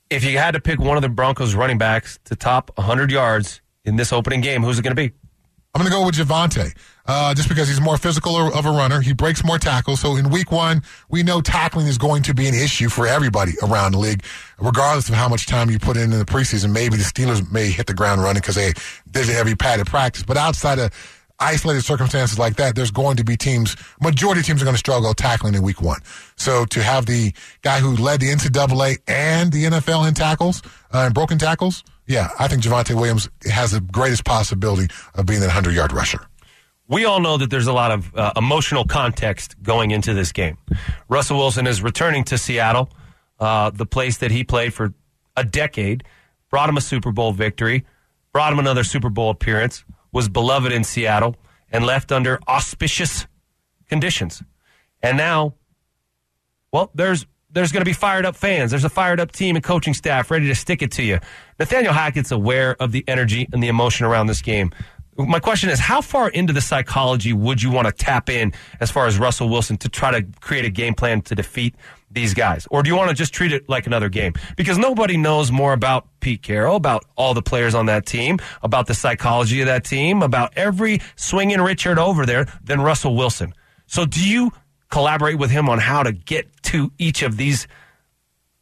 [0.09, 3.61] If you had to pick one of the Broncos running backs to top 100 yards
[3.85, 5.13] in this opening game, who's it going to be?
[5.75, 9.01] I'm going to go with Javonte, uh, just because he's more physical of a runner.
[9.01, 9.99] He breaks more tackles.
[9.99, 13.51] So in week one, we know tackling is going to be an issue for everybody
[13.61, 14.23] around the league,
[14.59, 16.71] regardless of how much time you put in in the preseason.
[16.71, 18.73] Maybe the Steelers may hit the ground running because they
[19.11, 20.23] did every padded practice.
[20.23, 24.61] But outside of isolated circumstances like that, there's going to be teams, majority of teams
[24.61, 26.01] are going to struggle tackling in week one.
[26.35, 30.61] So to have the guy who led the NCAA and the NFL in tackles,
[30.93, 35.39] uh, and broken tackles, yeah, I think Javonte Williams has the greatest possibility of being
[35.41, 36.25] that 100 yard rusher.
[36.87, 40.57] We all know that there's a lot of uh, emotional context going into this game.
[41.07, 42.89] Russell Wilson is returning to Seattle,
[43.39, 44.91] uh, the place that he played for
[45.37, 46.03] a decade,
[46.49, 47.85] brought him a Super Bowl victory,
[48.33, 51.35] brought him another Super Bowl appearance, was beloved in Seattle,
[51.71, 53.27] and left under auspicious
[53.87, 54.41] conditions.
[55.01, 55.53] And now,
[56.71, 58.71] well, there's there's going to be fired up fans.
[58.71, 61.19] There's a fired up team and coaching staff ready to stick it to you.
[61.59, 64.71] Nathaniel Hackett's aware of the energy and the emotion around this game.
[65.27, 68.89] My question is, how far into the psychology would you want to tap in as
[68.89, 71.75] far as Russell Wilson to try to create a game plan to defeat
[72.09, 72.65] these guys?
[72.71, 74.33] Or do you want to just treat it like another game?
[74.55, 78.87] Because nobody knows more about Pete Carroll, about all the players on that team, about
[78.87, 83.53] the psychology of that team, about every swinging Richard over there than Russell Wilson.
[83.87, 84.53] So do you
[84.89, 87.67] collaborate with him on how to get to each of these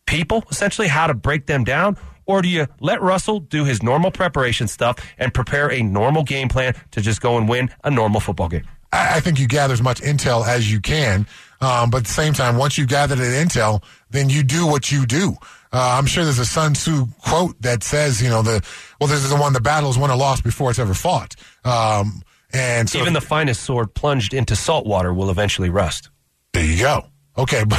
[0.08, 1.98] people, essentially, how to break them down?
[2.28, 6.50] Or do you let Russell do his normal preparation stuff and prepare a normal game
[6.50, 8.68] plan to just go and win a normal football game?
[8.92, 11.26] I, think you gather as much intel as you can.
[11.60, 14.92] Um, but at the same time, once you've gathered that intel, then you do what
[14.92, 15.36] you do.
[15.72, 18.64] Uh, I'm sure there's a Sun Tzu quote that says, you know, the
[19.00, 21.36] well, this is the one the battle is won or lost before it's ever fought.
[21.66, 22.22] Um,
[22.54, 26.10] and so Even the finest sword plunged into salt water will eventually rust.
[26.54, 27.08] There you go.
[27.38, 27.78] Okay, but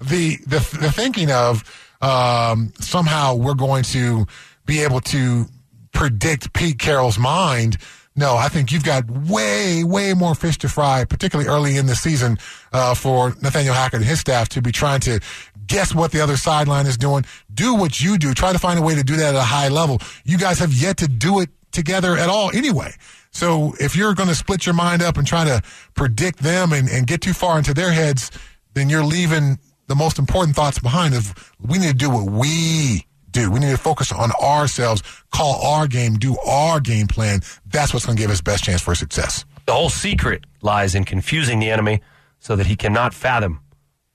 [0.00, 1.62] the the the thinking of
[2.00, 4.26] um, somehow we're going to
[4.66, 5.46] be able to
[5.92, 7.78] predict Pete Carroll's mind.
[8.14, 11.94] No, I think you've got way, way more fish to fry, particularly early in the
[11.94, 12.38] season,
[12.72, 15.20] uh, for Nathaniel Hackett and his staff to be trying to
[15.66, 17.24] guess what the other sideline is doing.
[17.52, 18.34] Do what you do.
[18.34, 20.00] Try to find a way to do that at a high level.
[20.24, 22.92] You guys have yet to do it together at all anyway.
[23.30, 25.62] So if you're going to split your mind up and try to
[25.94, 28.30] predict them and, and get too far into their heads,
[28.74, 33.06] then you're leaving the most important thoughts behind of we need to do what we
[33.30, 33.50] do.
[33.50, 37.40] We need to focus on ourselves, call our game, do our game plan.
[37.66, 39.44] That's what's going to give us best chance for success.
[39.66, 42.00] The whole secret lies in confusing the enemy
[42.38, 43.60] so that he cannot fathom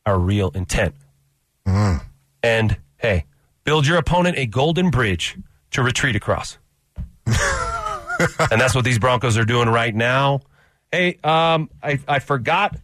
[0.06, 0.96] our real intent.
[2.42, 3.26] And hey,
[3.64, 5.38] build your opponent a golden bridge
[5.72, 6.58] to retreat across.
[7.26, 7.36] and
[8.60, 10.42] that's what these Broncos are doing right now.
[10.92, 12.78] Hey, um, I, I forgot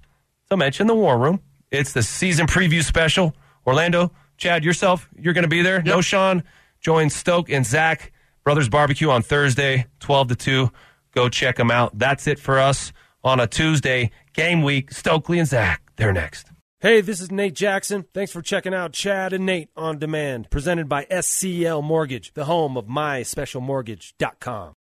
[0.49, 1.41] to mention the War Room.
[1.71, 3.35] It's the season preview special.
[3.65, 5.81] Orlando, Chad, yourself, you're going to be there.
[5.83, 6.43] No Sean,
[6.79, 8.11] join Stoke and Zach,
[8.43, 10.71] Brothers Barbecue on Thursday, 12 to 2.
[11.13, 11.97] Go check them out.
[11.97, 12.91] That's it for us
[13.23, 14.91] on a Tuesday game week.
[14.91, 16.47] Stokley and Zach, they're next.
[16.81, 18.05] Hey, this is Nate Jackson.
[18.13, 22.77] Thanks for checking out Chad and Nate on Demand, presented by SCL Mortgage, the home
[22.77, 24.75] of myspecialmortgage.com.